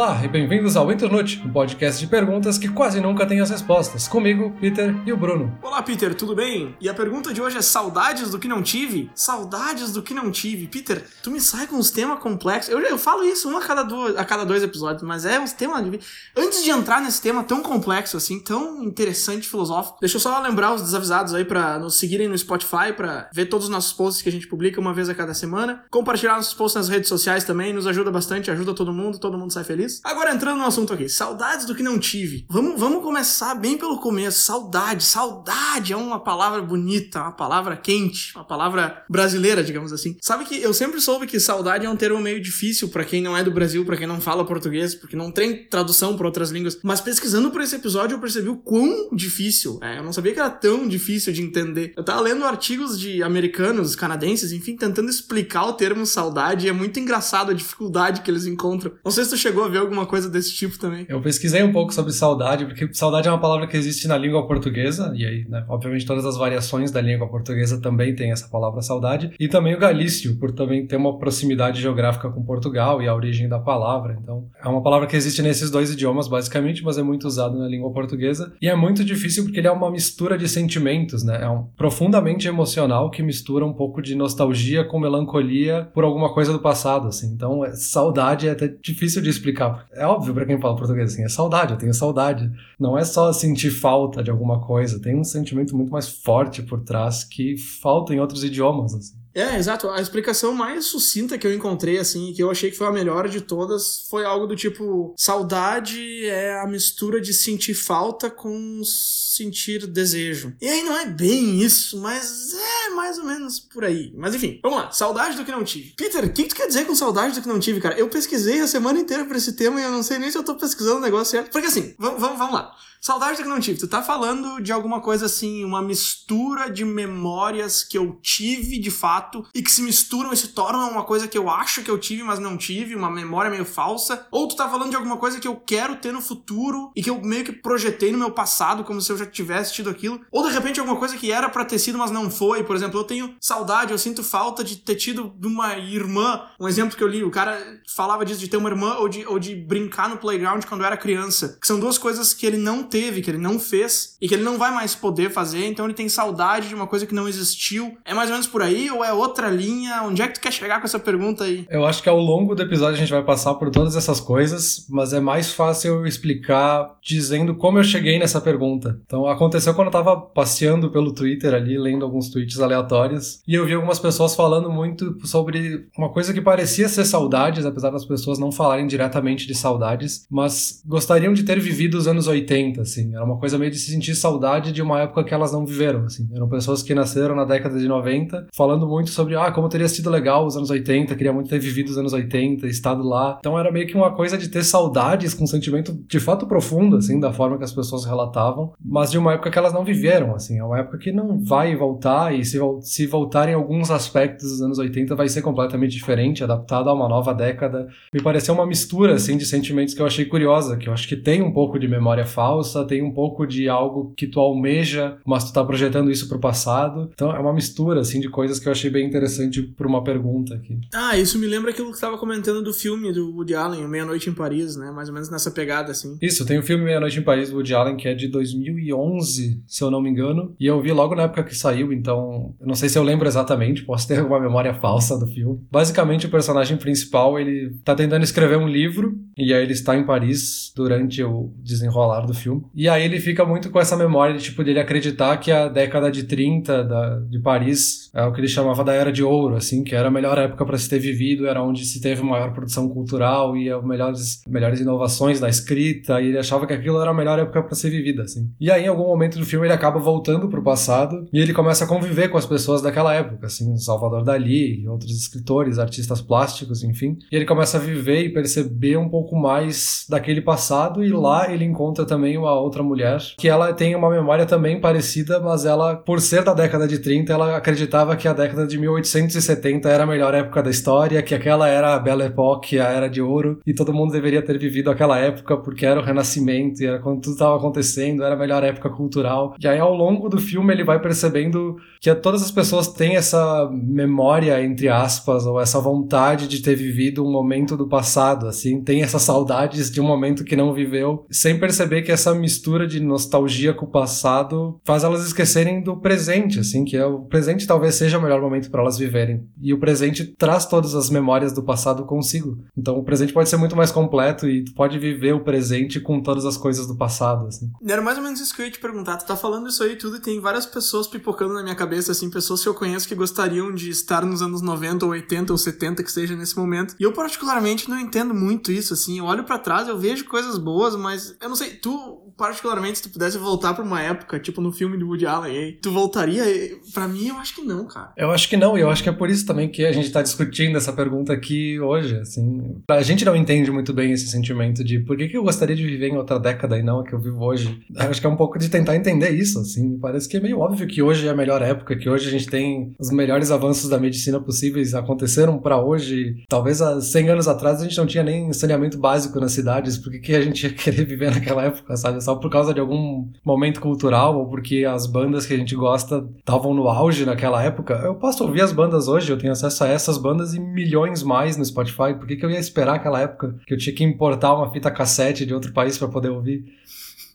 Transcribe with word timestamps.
Olá 0.00 0.18
e 0.24 0.28
bem-vindos 0.28 0.78
ao 0.78 0.90
Internote, 0.90 1.42
um 1.44 1.52
podcast 1.52 2.00
de 2.00 2.06
perguntas 2.06 2.56
que 2.56 2.68
quase 2.68 3.02
nunca 3.02 3.26
tem 3.26 3.38
as 3.38 3.50
respostas. 3.50 4.08
Comigo, 4.08 4.50
Peter 4.58 4.96
e 5.04 5.12
o 5.12 5.16
Bruno. 5.16 5.58
Olá, 5.60 5.82
Peter, 5.82 6.14
tudo 6.14 6.34
bem? 6.34 6.74
E 6.80 6.88
a 6.88 6.94
pergunta 6.94 7.34
de 7.34 7.42
hoje 7.42 7.58
é 7.58 7.60
saudades 7.60 8.30
do 8.30 8.38
que 8.38 8.48
não 8.48 8.62
tive? 8.62 9.10
Saudades 9.14 9.92
do 9.92 10.02
que 10.02 10.14
não 10.14 10.30
tive. 10.30 10.68
Peter, 10.68 11.06
tu 11.22 11.30
me 11.30 11.38
sai 11.38 11.66
com 11.66 11.76
uns 11.76 11.90
temas 11.90 12.18
complexos. 12.18 12.72
Eu, 12.72 12.80
eu 12.80 12.96
falo 12.96 13.22
isso 13.24 13.46
um 13.50 13.58
a 13.58 13.60
cada, 13.60 13.82
duas, 13.82 14.16
a 14.16 14.24
cada 14.24 14.42
dois 14.44 14.62
episódios, 14.62 15.02
mas 15.02 15.26
é 15.26 15.38
uns 15.38 15.52
temas 15.52 15.84
de... 15.84 16.00
Antes 16.34 16.64
de 16.64 16.70
entrar 16.70 17.02
nesse 17.02 17.20
tema 17.20 17.44
tão 17.44 17.62
complexo 17.62 18.16
assim, 18.16 18.40
tão 18.40 18.82
interessante, 18.82 19.46
filosófico, 19.46 19.98
deixa 20.00 20.16
eu 20.16 20.20
só 20.20 20.40
lembrar 20.40 20.72
os 20.72 20.80
desavisados 20.80 21.34
aí 21.34 21.44
para 21.44 21.78
nos 21.78 21.96
seguirem 21.96 22.26
no 22.26 22.38
Spotify, 22.38 22.94
para 22.96 23.28
ver 23.34 23.50
todos 23.50 23.66
os 23.66 23.70
nossos 23.70 23.92
posts 23.92 24.22
que 24.22 24.30
a 24.30 24.32
gente 24.32 24.48
publica 24.48 24.80
uma 24.80 24.94
vez 24.94 25.10
a 25.10 25.14
cada 25.14 25.34
semana. 25.34 25.84
Compartilhar 25.90 26.36
nossos 26.36 26.54
posts 26.54 26.76
nas 26.76 26.88
redes 26.88 27.10
sociais 27.10 27.44
também, 27.44 27.74
nos 27.74 27.86
ajuda 27.86 28.10
bastante, 28.10 28.50
ajuda 28.50 28.72
todo 28.72 28.94
mundo, 28.94 29.18
todo 29.18 29.36
mundo 29.36 29.52
sai 29.52 29.62
feliz 29.62 29.89
Agora 30.04 30.32
entrando 30.32 30.58
no 30.58 30.66
assunto 30.66 30.92
aqui, 30.92 31.08
saudades 31.08 31.66
do 31.66 31.74
que 31.74 31.82
não 31.82 31.98
tive. 31.98 32.46
Vamos, 32.48 32.78
vamos 32.78 33.02
começar 33.02 33.54
bem 33.54 33.76
pelo 33.76 33.98
começo. 33.98 34.42
Saudade, 34.42 35.02
saudade 35.02 35.92
é 35.92 35.96
uma 35.96 36.20
palavra 36.20 36.62
bonita, 36.62 37.20
uma 37.20 37.32
palavra 37.32 37.76
quente, 37.76 38.32
uma 38.36 38.44
palavra 38.44 39.04
brasileira, 39.08 39.64
digamos 39.64 39.92
assim. 39.92 40.16
Sabe 40.20 40.44
que 40.44 40.60
eu 40.60 40.72
sempre 40.72 41.00
soube 41.00 41.26
que 41.26 41.40
saudade 41.40 41.86
é 41.86 41.90
um 41.90 41.96
termo 41.96 42.20
meio 42.20 42.40
difícil 42.40 42.88
para 42.88 43.04
quem 43.04 43.22
não 43.22 43.36
é 43.36 43.42
do 43.42 43.50
Brasil, 43.50 43.84
para 43.84 43.96
quem 43.96 44.06
não 44.06 44.20
fala 44.20 44.44
português, 44.44 44.94
porque 44.94 45.16
não 45.16 45.30
tem 45.30 45.66
tradução 45.66 46.16
para 46.16 46.26
outras 46.26 46.50
línguas. 46.50 46.78
Mas 46.82 47.00
pesquisando 47.00 47.50
por 47.50 47.60
esse 47.60 47.76
episódio 47.76 48.14
eu 48.14 48.20
percebi 48.20 48.48
o 48.48 48.56
quão 48.56 49.08
difícil. 49.12 49.78
É, 49.82 49.98
eu 49.98 50.04
não 50.04 50.12
sabia 50.12 50.32
que 50.32 50.40
era 50.40 50.50
tão 50.50 50.86
difícil 50.86 51.32
de 51.32 51.42
entender. 51.42 51.92
Eu 51.96 52.04
tava 52.04 52.20
lendo 52.20 52.44
artigos 52.44 52.98
de 52.98 53.22
americanos, 53.22 53.96
canadenses, 53.96 54.52
enfim, 54.52 54.76
tentando 54.76 55.10
explicar 55.10 55.66
o 55.66 55.72
termo 55.72 56.06
saudade 56.06 56.66
e 56.66 56.68
é 56.68 56.72
muito 56.72 56.98
engraçado 57.00 57.50
a 57.50 57.54
dificuldade 57.54 58.20
que 58.20 58.30
eles 58.30 58.46
encontram. 58.46 58.92
Não 59.04 59.10
sei 59.10 59.24
se 59.24 59.30
tu 59.30 59.36
chegou 59.36 59.64
a 59.64 59.68
ver 59.68 59.78
alguma 59.80 60.06
coisa 60.06 60.28
desse 60.28 60.54
tipo 60.54 60.78
também. 60.78 61.06
Eu 61.08 61.20
pesquisei 61.20 61.62
um 61.62 61.72
pouco 61.72 61.92
sobre 61.92 62.12
saudade, 62.12 62.64
porque 62.64 62.88
saudade 62.92 63.28
é 63.28 63.30
uma 63.30 63.40
palavra 63.40 63.66
que 63.66 63.76
existe 63.76 64.06
na 64.06 64.16
língua 64.16 64.46
portuguesa, 64.46 65.12
e 65.14 65.24
aí, 65.24 65.46
né, 65.48 65.64
obviamente, 65.68 66.06
todas 66.06 66.24
as 66.24 66.36
variações 66.36 66.90
da 66.90 67.00
língua 67.00 67.28
portuguesa 67.28 67.80
também 67.80 68.14
tem 68.14 68.30
essa 68.32 68.48
palavra 68.48 68.82
saudade, 68.82 69.32
e 69.38 69.48
também 69.48 69.74
o 69.74 69.78
galício, 69.78 70.38
por 70.38 70.52
também 70.52 70.86
ter 70.86 70.96
uma 70.96 71.18
proximidade 71.18 71.80
geográfica 71.80 72.30
com 72.30 72.44
Portugal 72.44 73.02
e 73.02 73.08
a 73.08 73.14
origem 73.14 73.48
da 73.48 73.58
palavra. 73.58 74.18
Então, 74.22 74.48
é 74.62 74.68
uma 74.68 74.82
palavra 74.82 75.06
que 75.06 75.16
existe 75.16 75.42
nesses 75.42 75.70
dois 75.70 75.92
idiomas, 75.92 76.28
basicamente, 76.28 76.84
mas 76.84 76.98
é 76.98 77.02
muito 77.02 77.26
usado 77.26 77.58
na 77.58 77.68
língua 77.68 77.92
portuguesa, 77.92 78.52
e 78.60 78.68
é 78.68 78.76
muito 78.76 79.04
difícil 79.04 79.44
porque 79.44 79.58
ele 79.58 79.68
é 79.68 79.72
uma 79.72 79.90
mistura 79.90 80.36
de 80.36 80.48
sentimentos, 80.48 81.22
né? 81.24 81.40
É 81.42 81.48
um 81.48 81.64
profundamente 81.76 82.48
emocional 82.48 83.10
que 83.10 83.22
mistura 83.22 83.64
um 83.64 83.72
pouco 83.72 84.02
de 84.02 84.14
nostalgia 84.14 84.84
com 84.84 84.98
melancolia 84.98 85.88
por 85.94 86.04
alguma 86.04 86.32
coisa 86.32 86.52
do 86.52 86.58
passado, 86.58 87.08
assim. 87.08 87.32
Então, 87.32 87.64
é, 87.64 87.72
saudade 87.72 88.48
é 88.48 88.50
até 88.50 88.68
difícil 88.68 89.22
de 89.22 89.28
explicar 89.28 89.59
É 89.92 90.06
óbvio 90.06 90.32
para 90.34 90.46
quem 90.46 90.60
fala 90.60 90.76
português 90.76 91.12
assim, 91.12 91.24
é 91.24 91.28
saudade, 91.28 91.72
eu 91.72 91.78
tenho 91.78 91.92
saudade. 91.94 92.50
Não 92.78 92.96
é 92.96 93.04
só 93.04 93.32
sentir 93.32 93.70
falta 93.70 94.22
de 94.22 94.30
alguma 94.30 94.60
coisa, 94.60 95.00
tem 95.00 95.16
um 95.16 95.24
sentimento 95.24 95.76
muito 95.76 95.92
mais 95.92 96.08
forte 96.08 96.62
por 96.62 96.80
trás 96.82 97.24
que 97.24 97.56
falta 97.56 98.14
em 98.14 98.20
outros 98.20 98.42
idiomas. 98.42 98.94
Assim. 98.94 99.19
É, 99.34 99.56
exato. 99.56 99.88
A 99.88 100.00
explicação 100.00 100.52
mais 100.52 100.86
sucinta 100.86 101.38
que 101.38 101.46
eu 101.46 101.54
encontrei, 101.54 101.98
assim, 101.98 102.32
que 102.32 102.42
eu 102.42 102.50
achei 102.50 102.70
que 102.70 102.76
foi 102.76 102.86
a 102.86 102.92
melhor 102.92 103.28
de 103.28 103.40
todas, 103.40 104.06
foi 104.08 104.24
algo 104.24 104.46
do 104.46 104.56
tipo: 104.56 105.14
saudade 105.16 106.26
é 106.26 106.58
a 106.60 106.66
mistura 106.66 107.20
de 107.20 107.32
sentir 107.32 107.74
falta 107.74 108.30
com 108.30 108.82
sentir 108.84 109.86
desejo. 109.86 110.54
E 110.60 110.68
aí 110.68 110.82
não 110.82 110.96
é 110.96 111.06
bem 111.06 111.60
isso, 111.62 111.98
mas 112.00 112.52
é 112.54 112.90
mais 112.90 113.18
ou 113.18 113.24
menos 113.24 113.60
por 113.60 113.84
aí. 113.84 114.12
Mas 114.16 114.34
enfim, 114.34 114.58
vamos 114.62 114.78
lá. 114.78 114.90
Saudade 114.90 115.36
do 115.36 115.44
que 115.44 115.52
não 115.52 115.64
tive. 115.64 115.94
Peter, 115.96 116.24
o 116.24 116.32
que, 116.32 116.42
que 116.44 116.48
tu 116.48 116.56
quer 116.56 116.66
dizer 116.66 116.84
com 116.86 116.94
saudade 116.94 117.34
do 117.34 117.42
que 117.42 117.48
não 117.48 117.60
tive, 117.60 117.80
cara? 117.80 117.98
Eu 117.98 118.08
pesquisei 118.08 118.60
a 118.60 118.66
semana 118.66 118.98
inteira 118.98 119.24
por 119.24 119.36
esse 119.36 119.52
tema 119.52 119.80
e 119.80 119.84
eu 119.84 119.90
não 119.90 120.02
sei 120.02 120.18
nem 120.18 120.30
se 120.30 120.36
eu 120.36 120.42
tô 120.42 120.56
pesquisando 120.56 120.98
o 120.98 121.02
negócio 121.02 121.30
certo. 121.30 121.50
Porque 121.50 121.68
assim, 121.68 121.94
vamos 121.98 122.52
lá. 122.52 122.74
Saudade 123.00 123.42
que 123.42 123.48
não 123.48 123.58
tive. 123.58 123.78
Tu 123.78 123.88
tá 123.88 124.02
falando 124.02 124.60
de 124.60 124.72
alguma 124.72 125.00
coisa 125.00 125.24
assim, 125.24 125.64
uma 125.64 125.80
mistura 125.80 126.70
de 126.70 126.84
memórias 126.84 127.82
que 127.82 127.96
eu 127.96 128.18
tive 128.20 128.78
de 128.78 128.90
fato 128.90 129.46
e 129.54 129.62
que 129.62 129.70
se 129.70 129.80
misturam 129.80 130.34
e 130.34 130.36
se 130.36 130.48
tornam 130.48 130.90
uma 130.90 131.02
coisa 131.02 131.26
que 131.26 131.38
eu 131.38 131.48
acho 131.48 131.82
que 131.82 131.90
eu 131.90 131.98
tive, 131.98 132.22
mas 132.22 132.38
não 132.38 132.58
tive, 132.58 132.94
uma 132.94 133.10
memória 133.10 133.50
meio 133.50 133.64
falsa. 133.64 134.26
Ou 134.30 134.46
tu 134.46 134.54
tá 134.54 134.68
falando 134.68 134.90
de 134.90 134.96
alguma 134.96 135.16
coisa 135.16 135.40
que 135.40 135.48
eu 135.48 135.56
quero 135.56 135.96
ter 135.96 136.12
no 136.12 136.20
futuro 136.20 136.92
e 136.94 137.02
que 137.02 137.08
eu 137.08 137.18
meio 137.22 137.42
que 137.42 137.52
projetei 137.52 138.12
no 138.12 138.18
meu 138.18 138.32
passado 138.32 138.84
como 138.84 139.00
se 139.00 139.10
eu 139.10 139.16
já 139.16 139.24
tivesse 139.24 139.72
tido 139.72 139.88
aquilo. 139.88 140.20
Ou 140.30 140.46
de 140.46 140.52
repente 140.52 140.78
alguma 140.78 140.98
coisa 140.98 141.16
que 141.16 141.32
era 141.32 141.48
para 141.48 141.64
ter 141.64 141.78
sido, 141.78 141.96
mas 141.96 142.10
não 142.10 142.30
foi. 142.30 142.62
Por 142.64 142.76
exemplo, 142.76 143.00
eu 143.00 143.04
tenho 143.04 143.34
saudade, 143.40 143.92
eu 143.92 143.98
sinto 143.98 144.22
falta 144.22 144.62
de 144.62 144.76
ter 144.76 144.96
tido 144.96 145.34
de 145.38 145.46
uma 145.46 145.78
irmã. 145.78 146.42
Um 146.60 146.68
exemplo 146.68 146.94
que 146.94 147.02
eu 147.02 147.08
li, 147.08 147.24
o 147.24 147.30
cara 147.30 147.80
falava 147.88 148.26
disso 148.26 148.40
de 148.40 148.48
ter 148.48 148.58
uma 148.58 148.68
irmã 148.68 148.96
ou 148.96 149.08
de, 149.08 149.26
ou 149.26 149.38
de 149.38 149.54
brincar 149.54 150.10
no 150.10 150.18
playground 150.18 150.62
quando 150.66 150.82
eu 150.82 150.86
era 150.86 150.98
criança. 150.98 151.56
Que 151.58 151.66
são 151.66 151.80
duas 151.80 151.96
coisas 151.96 152.34
que 152.34 152.44
ele 152.44 152.58
não 152.58 152.89
teve, 152.90 153.22
que 153.22 153.30
ele 153.30 153.38
não 153.38 153.58
fez 153.58 154.16
e 154.20 154.28
que 154.28 154.34
ele 154.34 154.42
não 154.42 154.58
vai 154.58 154.72
mais 154.72 154.94
poder 154.94 155.30
fazer, 155.30 155.64
então 155.66 155.86
ele 155.86 155.94
tem 155.94 156.08
saudade 156.08 156.68
de 156.68 156.74
uma 156.74 156.86
coisa 156.86 157.06
que 157.06 157.14
não 157.14 157.28
existiu. 157.28 157.96
É 158.04 158.12
mais 158.12 158.28
ou 158.28 158.34
menos 158.34 158.46
por 158.46 158.62
aí 158.62 158.90
ou 158.90 159.04
é 159.04 159.12
outra 159.12 159.48
linha? 159.48 160.02
Onde 160.02 160.20
é 160.20 160.28
que 160.28 160.34
tu 160.34 160.40
quer 160.40 160.52
chegar 160.52 160.80
com 160.80 160.86
essa 160.86 160.98
pergunta 160.98 161.44
aí? 161.44 161.66
Eu 161.70 161.86
acho 161.86 162.02
que 162.02 162.08
ao 162.08 162.18
longo 162.18 162.54
do 162.54 162.62
episódio 162.62 162.94
a 162.96 162.98
gente 162.98 163.12
vai 163.12 163.24
passar 163.24 163.54
por 163.54 163.70
todas 163.70 163.96
essas 163.96 164.20
coisas, 164.20 164.86
mas 164.90 165.12
é 165.12 165.20
mais 165.20 165.52
fácil 165.52 165.94
eu 165.94 166.06
explicar 166.06 166.96
dizendo 167.02 167.54
como 167.54 167.78
eu 167.78 167.84
cheguei 167.84 168.18
nessa 168.18 168.40
pergunta. 168.40 169.00
Então 169.06 169.26
aconteceu 169.26 169.74
quando 169.74 169.86
eu 169.86 169.92
tava 169.92 170.16
passeando 170.16 170.90
pelo 170.90 171.12
Twitter 171.12 171.54
ali, 171.54 171.78
lendo 171.78 172.04
alguns 172.04 172.28
tweets 172.30 172.60
aleatórios, 172.60 173.40
e 173.46 173.54
eu 173.54 173.64
vi 173.64 173.74
algumas 173.74 173.98
pessoas 173.98 174.34
falando 174.34 174.70
muito 174.70 175.16
sobre 175.26 175.86
uma 175.96 176.10
coisa 176.10 176.32
que 176.32 176.40
parecia 176.40 176.88
ser 176.88 177.04
saudades, 177.04 177.64
apesar 177.64 177.90
das 177.90 178.04
pessoas 178.04 178.38
não 178.38 178.50
falarem 178.50 178.86
diretamente 178.86 179.46
de 179.46 179.54
saudades, 179.54 180.26
mas 180.30 180.82
gostariam 180.84 181.32
de 181.32 181.42
ter 181.42 181.60
vivido 181.60 181.94
os 181.96 182.06
anos 182.06 182.26
80 182.26 182.79
assim. 182.80 183.14
Era 183.14 183.24
uma 183.24 183.38
coisa 183.38 183.58
meio 183.58 183.70
de 183.70 183.78
se 183.78 183.90
sentir 183.90 184.14
saudade 184.14 184.72
de 184.72 184.82
uma 184.82 185.00
época 185.00 185.24
que 185.24 185.34
elas 185.34 185.52
não 185.52 185.64
viveram, 185.64 186.04
assim. 186.04 186.28
Eram 186.34 186.48
pessoas 186.48 186.82
que 186.82 186.94
nasceram 186.94 187.34
na 187.34 187.44
década 187.44 187.78
de 187.78 187.86
90, 187.86 188.48
falando 188.54 188.86
muito 188.86 189.10
sobre, 189.10 189.36
ah, 189.36 189.50
como 189.50 189.68
teria 189.68 189.88
sido 189.88 190.10
legal 190.10 190.46
os 190.46 190.56
anos 190.56 190.70
80, 190.70 191.14
queria 191.14 191.32
muito 191.32 191.50
ter 191.50 191.58
vivido 191.58 191.88
os 191.88 191.98
anos 191.98 192.12
80, 192.12 192.66
estado 192.66 193.02
lá. 193.02 193.38
Então 193.38 193.58
era 193.58 193.70
meio 193.70 193.86
que 193.86 193.96
uma 193.96 194.12
coisa 194.12 194.36
de 194.36 194.48
ter 194.48 194.64
saudades 194.64 195.34
com 195.34 195.44
um 195.44 195.46
sentimento 195.46 195.92
de 196.08 196.20
fato 196.20 196.46
profundo, 196.46 196.96
assim, 196.96 197.18
da 197.18 197.32
forma 197.32 197.58
que 197.58 197.64
as 197.64 197.72
pessoas 197.72 198.04
relatavam, 198.04 198.72
mas 198.82 199.10
de 199.10 199.18
uma 199.18 199.34
época 199.34 199.50
que 199.50 199.58
elas 199.58 199.72
não 199.72 199.84
viveram, 199.84 200.34
assim. 200.34 200.58
É 200.58 200.64
uma 200.64 200.78
época 200.78 200.98
que 200.98 201.12
não 201.12 201.42
vai 201.42 201.74
voltar 201.76 202.34
e 202.34 202.44
se, 202.44 202.58
se 202.82 203.06
voltar 203.06 203.48
em 203.48 203.54
alguns 203.54 203.90
aspectos 203.90 204.50
dos 204.50 204.62
anos 204.62 204.78
80 204.78 205.14
vai 205.14 205.28
ser 205.28 205.42
completamente 205.42 205.92
diferente, 205.92 206.44
adaptado 206.44 206.88
a 206.88 206.94
uma 206.94 207.08
nova 207.08 207.34
década. 207.34 207.88
Me 208.12 208.22
pareceu 208.22 208.54
uma 208.54 208.66
mistura, 208.66 209.14
assim, 209.14 209.36
de 209.36 209.46
sentimentos 209.46 209.94
que 209.94 210.02
eu 210.02 210.06
achei 210.06 210.24
curiosa, 210.24 210.76
que 210.76 210.88
eu 210.88 210.92
acho 210.92 211.08
que 211.08 211.16
tem 211.16 211.42
um 211.42 211.52
pouco 211.52 211.78
de 211.78 211.88
memória 211.88 212.24
falsa, 212.24 212.69
tem 212.86 213.02
um 213.02 213.12
pouco 213.12 213.46
de 213.46 213.68
algo 213.68 214.12
que 214.16 214.26
tu 214.26 214.40
almeja, 214.40 215.18
mas 215.26 215.44
tu 215.44 215.52
tá 215.52 215.64
projetando 215.64 216.10
isso 216.10 216.28
pro 216.28 216.38
passado. 216.38 217.10
Então 217.12 217.34
é 217.34 217.38
uma 217.38 217.52
mistura, 217.52 218.00
assim, 218.00 218.20
de 218.20 218.28
coisas 218.28 218.58
que 218.58 218.68
eu 218.68 218.72
achei 218.72 218.90
bem 218.90 219.06
interessante 219.06 219.62
por 219.62 219.86
uma 219.86 220.02
pergunta 220.02 220.54
aqui. 220.54 220.78
Ah, 220.94 221.18
isso 221.18 221.38
me 221.38 221.46
lembra 221.46 221.70
aquilo 221.70 221.88
que 221.90 221.98
tu 221.98 222.00
tava 222.00 222.18
comentando 222.18 222.62
do 222.62 222.72
filme 222.72 223.12
do 223.12 223.34
Woody 223.34 223.54
Allen, 223.54 223.88
Meia-Noite 223.88 224.30
em 224.30 224.34
Paris, 224.34 224.76
né? 224.76 224.90
Mais 224.90 225.08
ou 225.08 225.14
menos 225.14 225.30
nessa 225.30 225.50
pegada, 225.50 225.92
assim. 225.92 226.16
Isso, 226.20 226.46
tem 226.46 226.58
o 226.58 226.62
filme 226.62 226.84
Meia-Noite 226.84 227.18
em 227.18 227.22
Paris 227.22 227.50
do 227.50 227.56
Woody 227.56 227.74
Allen, 227.74 227.96
que 227.96 228.08
é 228.08 228.14
de 228.14 228.28
2011, 228.28 229.62
se 229.66 229.84
eu 229.84 229.90
não 229.90 230.00
me 230.00 230.10
engano. 230.10 230.54
E 230.58 230.66
eu 230.66 230.80
vi 230.80 230.92
logo 230.92 231.14
na 231.14 231.24
época 231.24 231.44
que 231.44 231.54
saiu, 231.54 231.92
então 231.92 232.54
eu 232.60 232.66
não 232.66 232.74
sei 232.74 232.88
se 232.88 232.98
eu 232.98 233.02
lembro 233.02 233.26
exatamente, 233.26 233.84
posso 233.84 234.06
ter 234.06 234.18
alguma 234.18 234.40
memória 234.40 234.74
falsa 234.74 235.18
do 235.18 235.26
filme. 235.26 235.60
Basicamente, 235.70 236.26
o 236.26 236.30
personagem 236.30 236.76
principal, 236.76 237.38
ele 237.38 237.70
tá 237.84 237.94
tentando 237.94 238.22
escrever 238.22 238.56
um 238.56 238.68
livro, 238.68 239.18
e 239.36 239.52
aí 239.54 239.62
ele 239.62 239.72
está 239.72 239.96
em 239.96 240.04
Paris 240.04 240.72
durante 240.74 241.22
o 241.22 241.52
desenrolar 241.58 242.26
do 242.26 242.34
filme. 242.34 242.59
E 242.74 242.88
aí 242.88 243.04
ele 243.04 243.20
fica 243.20 243.44
muito 243.44 243.70
com 243.70 243.80
essa 243.80 243.96
memória 243.96 244.36
de, 244.36 244.44
tipo, 244.44 244.62
dele 244.64 244.80
acreditar 244.80 245.36
que 245.38 245.50
a 245.50 245.68
década 245.68 246.10
de 246.10 246.24
30 246.24 246.84
da, 246.84 247.18
de 247.20 247.38
Paris 247.38 248.10
é 248.14 248.24
o 248.24 248.32
que 248.32 248.40
ele 248.40 248.48
chamava 248.48 248.82
da 248.84 248.92
Era 248.92 249.12
de 249.12 249.22
Ouro, 249.22 249.56
assim, 249.56 249.84
que 249.84 249.94
era 249.94 250.08
a 250.08 250.10
melhor 250.10 250.36
época 250.38 250.64
para 250.64 250.78
se 250.78 250.88
ter 250.88 250.98
vivido, 250.98 251.46
era 251.46 251.62
onde 251.62 251.84
se 251.84 252.00
teve 252.00 252.22
maior 252.22 252.52
produção 252.52 252.88
cultural 252.88 253.56
e 253.56 253.70
as 253.70 253.84
melhores, 253.84 254.42
melhores 254.48 254.80
inovações 254.80 255.40
na 255.40 255.48
escrita, 255.48 256.20
e 256.20 256.28
ele 256.28 256.38
achava 256.38 256.66
que 256.66 256.72
aquilo 256.72 257.00
era 257.00 257.10
a 257.10 257.14
melhor 257.14 257.38
época 257.38 257.62
para 257.62 257.74
ser 257.74 257.90
vivida, 257.90 258.22
assim. 258.22 258.50
E 258.60 258.70
aí, 258.70 258.84
em 258.84 258.88
algum 258.88 259.06
momento 259.06 259.38
do 259.38 259.46
filme, 259.46 259.66
ele 259.66 259.74
acaba 259.74 259.98
voltando 259.98 260.48
pro 260.48 260.62
passado 260.62 261.28
e 261.32 261.40
ele 261.40 261.52
começa 261.52 261.84
a 261.84 261.88
conviver 261.88 262.28
com 262.28 262.38
as 262.38 262.46
pessoas 262.46 262.82
daquela 262.82 263.14
época, 263.14 263.46
assim, 263.46 263.76
Salvador 263.76 264.24
Dali, 264.24 264.86
outros 264.88 265.12
escritores, 265.12 265.78
artistas 265.78 266.20
plásticos, 266.20 266.82
enfim. 266.82 267.16
E 267.30 267.36
ele 267.36 267.44
começa 267.44 267.78
a 267.78 267.80
viver 267.80 268.24
e 268.24 268.32
perceber 268.32 268.96
um 268.96 269.08
pouco 269.08 269.36
mais 269.36 270.06
daquele 270.08 270.40
passado, 270.40 271.04
e 271.04 271.10
lá 271.10 271.52
ele 271.52 271.64
encontra 271.64 272.04
também 272.04 272.36
uma 272.36 272.49
outra 272.54 272.82
mulher, 272.82 273.18
que 273.38 273.48
ela 273.48 273.72
tem 273.72 273.94
uma 273.94 274.10
memória 274.10 274.46
também 274.46 274.80
parecida, 274.80 275.40
mas 275.40 275.64
ela, 275.64 275.96
por 275.96 276.20
ser 276.20 276.42
da 276.42 276.54
década 276.54 276.86
de 276.86 276.98
30, 276.98 277.32
ela 277.32 277.56
acreditava 277.56 278.16
que 278.16 278.28
a 278.28 278.32
década 278.32 278.66
de 278.66 278.78
1870 278.78 279.88
era 279.88 280.04
a 280.04 280.06
melhor 280.06 280.34
época 280.34 280.62
da 280.62 280.70
história, 280.70 281.22
que 281.22 281.34
aquela 281.34 281.68
era 281.68 281.94
a 281.94 281.98
Belle 281.98 282.24
Époque, 282.24 282.78
a 282.78 282.88
Era 282.88 283.08
de 283.08 283.20
Ouro, 283.22 283.60
e 283.66 283.74
todo 283.74 283.92
mundo 283.92 284.12
deveria 284.12 284.42
ter 284.42 284.58
vivido 284.58 284.90
aquela 284.90 285.18
época 285.18 285.56
porque 285.56 285.86
era 285.86 286.00
o 286.00 286.02
Renascimento, 286.02 286.82
e 286.82 286.86
era 286.86 286.98
quando 286.98 287.20
tudo 287.20 287.32
estava 287.32 287.56
acontecendo, 287.56 288.24
era 288.24 288.34
a 288.34 288.38
melhor 288.38 288.62
época 288.64 288.90
cultural. 288.90 289.54
E 289.60 289.66
aí, 289.66 289.78
ao 289.78 289.94
longo 289.94 290.28
do 290.28 290.38
filme, 290.38 290.72
ele 290.72 290.84
vai 290.84 291.00
percebendo 291.00 291.76
que 292.00 292.14
todas 292.14 292.42
as 292.42 292.50
pessoas 292.50 292.88
têm 292.88 293.16
essa 293.16 293.68
memória, 293.72 294.62
entre 294.62 294.88
aspas, 294.88 295.46
ou 295.46 295.60
essa 295.60 295.80
vontade 295.80 296.48
de 296.48 296.62
ter 296.62 296.74
vivido 296.74 297.24
um 297.24 297.30
momento 297.30 297.76
do 297.76 297.88
passado, 297.88 298.46
assim, 298.46 298.82
tem 298.82 299.02
essas 299.02 299.22
saudades 299.22 299.90
de 299.90 300.00
um 300.00 300.06
momento 300.06 300.44
que 300.44 300.56
não 300.56 300.72
viveu, 300.72 301.26
sem 301.30 301.58
perceber 301.58 302.02
que 302.02 302.12
essa 302.12 302.34
mistura 302.40 302.86
de 302.86 303.00
nostalgia 303.00 303.74
com 303.74 303.86
o 303.86 303.90
passado 303.90 304.80
faz 304.84 305.04
elas 305.04 305.24
esquecerem 305.24 305.82
do 305.82 305.96
presente, 305.96 306.58
assim, 306.58 306.84
que 306.84 306.96
é 306.96 307.04
o 307.04 307.20
presente 307.20 307.66
talvez 307.66 307.94
seja 307.94 308.18
o 308.18 308.22
melhor 308.22 308.40
momento 308.40 308.70
para 308.70 308.80
elas 308.80 308.98
viverem. 308.98 309.46
E 309.60 309.72
o 309.72 309.78
presente 309.78 310.24
traz 310.24 310.66
todas 310.66 310.94
as 310.94 311.10
memórias 311.10 311.52
do 311.52 311.62
passado 311.62 312.04
consigo. 312.04 312.58
Então 312.76 312.98
o 312.98 313.04
presente 313.04 313.32
pode 313.32 313.48
ser 313.48 313.56
muito 313.56 313.76
mais 313.76 313.90
completo 313.90 314.48
e 314.48 314.64
tu 314.64 314.74
pode 314.74 314.98
viver 314.98 315.32
o 315.32 315.44
presente 315.44 316.00
com 316.00 316.20
todas 316.22 316.44
as 316.44 316.56
coisas 316.56 316.86
do 316.86 316.96
passado, 316.96 317.46
assim. 317.46 317.70
Era 317.86 318.02
mais 318.02 318.18
ou 318.18 318.24
menos 318.24 318.40
isso 318.40 318.54
que 318.54 318.62
eu 318.62 318.66
ia 318.66 318.72
te 318.72 318.80
perguntar. 318.80 319.16
Tu 319.16 319.26
tá 319.26 319.36
falando 319.36 319.68
isso 319.68 319.82
aí 319.82 319.96
tudo 319.96 320.16
e 320.16 320.20
tem 320.20 320.40
várias 320.40 320.66
pessoas 320.66 321.06
pipocando 321.06 321.54
na 321.54 321.62
minha 321.62 321.74
cabeça, 321.74 322.12
assim, 322.12 322.30
pessoas 322.30 322.62
que 322.62 322.68
eu 322.68 322.74
conheço 322.74 323.06
que 323.06 323.14
gostariam 323.14 323.72
de 323.72 323.90
estar 323.90 324.24
nos 324.24 324.42
anos 324.42 324.62
90 324.62 325.04
ou 325.04 325.12
80 325.12 325.52
ou 325.52 325.58
70 325.58 326.02
que 326.02 326.10
seja 326.10 326.34
nesse 326.34 326.56
momento. 326.56 326.94
E 326.98 327.02
eu 327.02 327.12
particularmente 327.12 327.88
não 327.88 327.98
entendo 327.98 328.34
muito 328.34 328.72
isso, 328.72 328.94
assim. 328.94 329.18
Eu 329.18 329.24
olho 329.24 329.44
para 329.44 329.58
trás, 329.58 329.88
eu 329.88 329.98
vejo 329.98 330.24
coisas 330.24 330.58
boas, 330.58 330.96
mas 330.96 331.36
eu 331.40 331.48
não 331.48 331.56
sei, 331.56 331.70
tu 331.70 332.29
particularmente 332.36 332.98
se 332.98 333.02
tu 333.04 333.10
pudesse 333.10 333.38
voltar 333.38 333.74
para 333.74 333.84
uma 333.84 334.02
época, 334.02 334.38
tipo 334.38 334.60
no 334.60 334.72
filme 334.72 334.96
do 334.96 335.06
Woody 335.06 335.26
Allen, 335.26 335.78
tu 335.80 335.90
voltaria? 335.90 336.44
Para 336.92 337.08
mim 337.08 337.28
eu 337.28 337.36
acho 337.36 337.54
que 337.54 337.62
não, 337.62 337.86
cara. 337.86 338.12
Eu 338.16 338.30
acho 338.30 338.48
que 338.48 338.56
não, 338.56 338.76
e 338.76 338.80
eu 338.80 338.90
acho 338.90 339.02
que 339.02 339.08
é 339.08 339.12
por 339.12 339.30
isso 339.30 339.46
também 339.46 339.68
que 339.68 339.84
a 339.84 339.92
gente 339.92 340.10
tá 340.10 340.22
discutindo 340.22 340.76
essa 340.76 340.92
pergunta 340.92 341.32
aqui 341.32 341.78
hoje, 341.80 342.18
assim. 342.18 342.76
A 342.88 343.02
gente 343.02 343.24
não 343.24 343.36
entende 343.36 343.70
muito 343.70 343.92
bem 343.92 344.12
esse 344.12 344.28
sentimento 344.28 344.84
de 344.84 345.00
por 345.00 345.16
que, 345.16 345.28
que 345.28 345.36
eu 345.36 345.42
gostaria 345.42 345.76
de 345.76 345.84
viver 345.84 346.08
em 346.08 346.16
outra 346.16 346.38
década 346.38 346.78
e 346.78 346.82
não 346.82 347.00
a 347.00 347.04
que 347.04 347.12
eu 347.12 347.20
vivo 347.20 347.42
hoje. 347.44 347.80
Eu 347.94 348.10
acho 348.10 348.20
que 348.20 348.26
é 348.26 348.30
um 348.30 348.36
pouco 348.36 348.58
de 348.58 348.68
tentar 348.68 348.96
entender 348.96 349.30
isso, 349.30 349.58
assim. 349.60 349.98
Parece 349.98 350.28
que 350.28 350.36
é 350.36 350.40
meio 350.40 350.58
óbvio 350.58 350.86
que 350.86 351.02
hoje 351.02 351.26
é 351.26 351.30
a 351.30 351.34
melhor 351.34 351.62
época, 351.62 351.96
que 351.96 352.08
hoje 352.08 352.28
a 352.28 352.30
gente 352.30 352.48
tem 352.48 352.92
os 352.98 353.10
melhores 353.10 353.50
avanços 353.50 353.88
da 353.88 353.98
medicina 353.98 354.40
possíveis 354.40 354.94
aconteceram 354.94 355.58
para 355.58 355.82
hoje. 355.82 356.44
Talvez 356.48 356.80
há 356.80 357.00
100 357.00 357.30
anos 357.30 357.48
atrás 357.48 357.80
a 357.80 357.84
gente 357.84 357.96
não 357.96 358.06
tinha 358.06 358.22
nem 358.22 358.52
saneamento 358.52 358.98
básico 358.98 359.40
nas 359.40 359.52
cidades, 359.52 359.98
por 359.98 360.12
que, 360.12 360.18
que 360.18 360.34
a 360.34 360.40
gente 360.40 360.64
ia 360.64 360.72
querer 360.72 361.04
viver 361.04 361.30
naquela 361.34 361.64
época, 361.64 361.96
sabe? 361.96 362.19
Só 362.20 362.34
por 362.34 362.50
causa 362.50 362.72
de 362.74 362.80
algum 362.80 363.28
momento 363.44 363.80
cultural 363.80 364.38
ou 364.38 364.46
porque 364.46 364.84
as 364.84 365.06
bandas 365.06 365.46
que 365.46 365.54
a 365.54 365.56
gente 365.56 365.74
gosta 365.74 366.26
estavam 366.38 366.74
no 366.74 366.88
auge 366.88 367.24
naquela 367.24 367.62
época. 367.62 367.94
Eu 368.04 368.14
posso 368.14 368.44
ouvir 368.44 368.62
as 368.62 368.72
bandas 368.72 369.08
hoje, 369.08 369.30
eu 369.30 369.38
tenho 369.38 369.52
acesso 369.52 369.84
a 369.84 369.88
essas 369.88 370.18
bandas 370.18 370.54
e 370.54 370.60
milhões 370.60 371.22
mais 371.22 371.56
no 371.56 371.64
Spotify. 371.64 372.14
Por 372.18 372.26
que, 372.26 372.36
que 372.36 372.44
eu 372.44 372.50
ia 372.50 372.58
esperar 372.58 372.94
aquela 372.94 373.20
época 373.20 373.56
que 373.66 373.74
eu 373.74 373.78
tinha 373.78 373.94
que 373.94 374.04
importar 374.04 374.54
uma 374.54 374.70
fita 374.70 374.90
cassete 374.90 375.46
de 375.46 375.54
outro 375.54 375.72
país 375.72 375.98
para 375.98 376.08
poder 376.08 376.30
ouvir? 376.30 376.64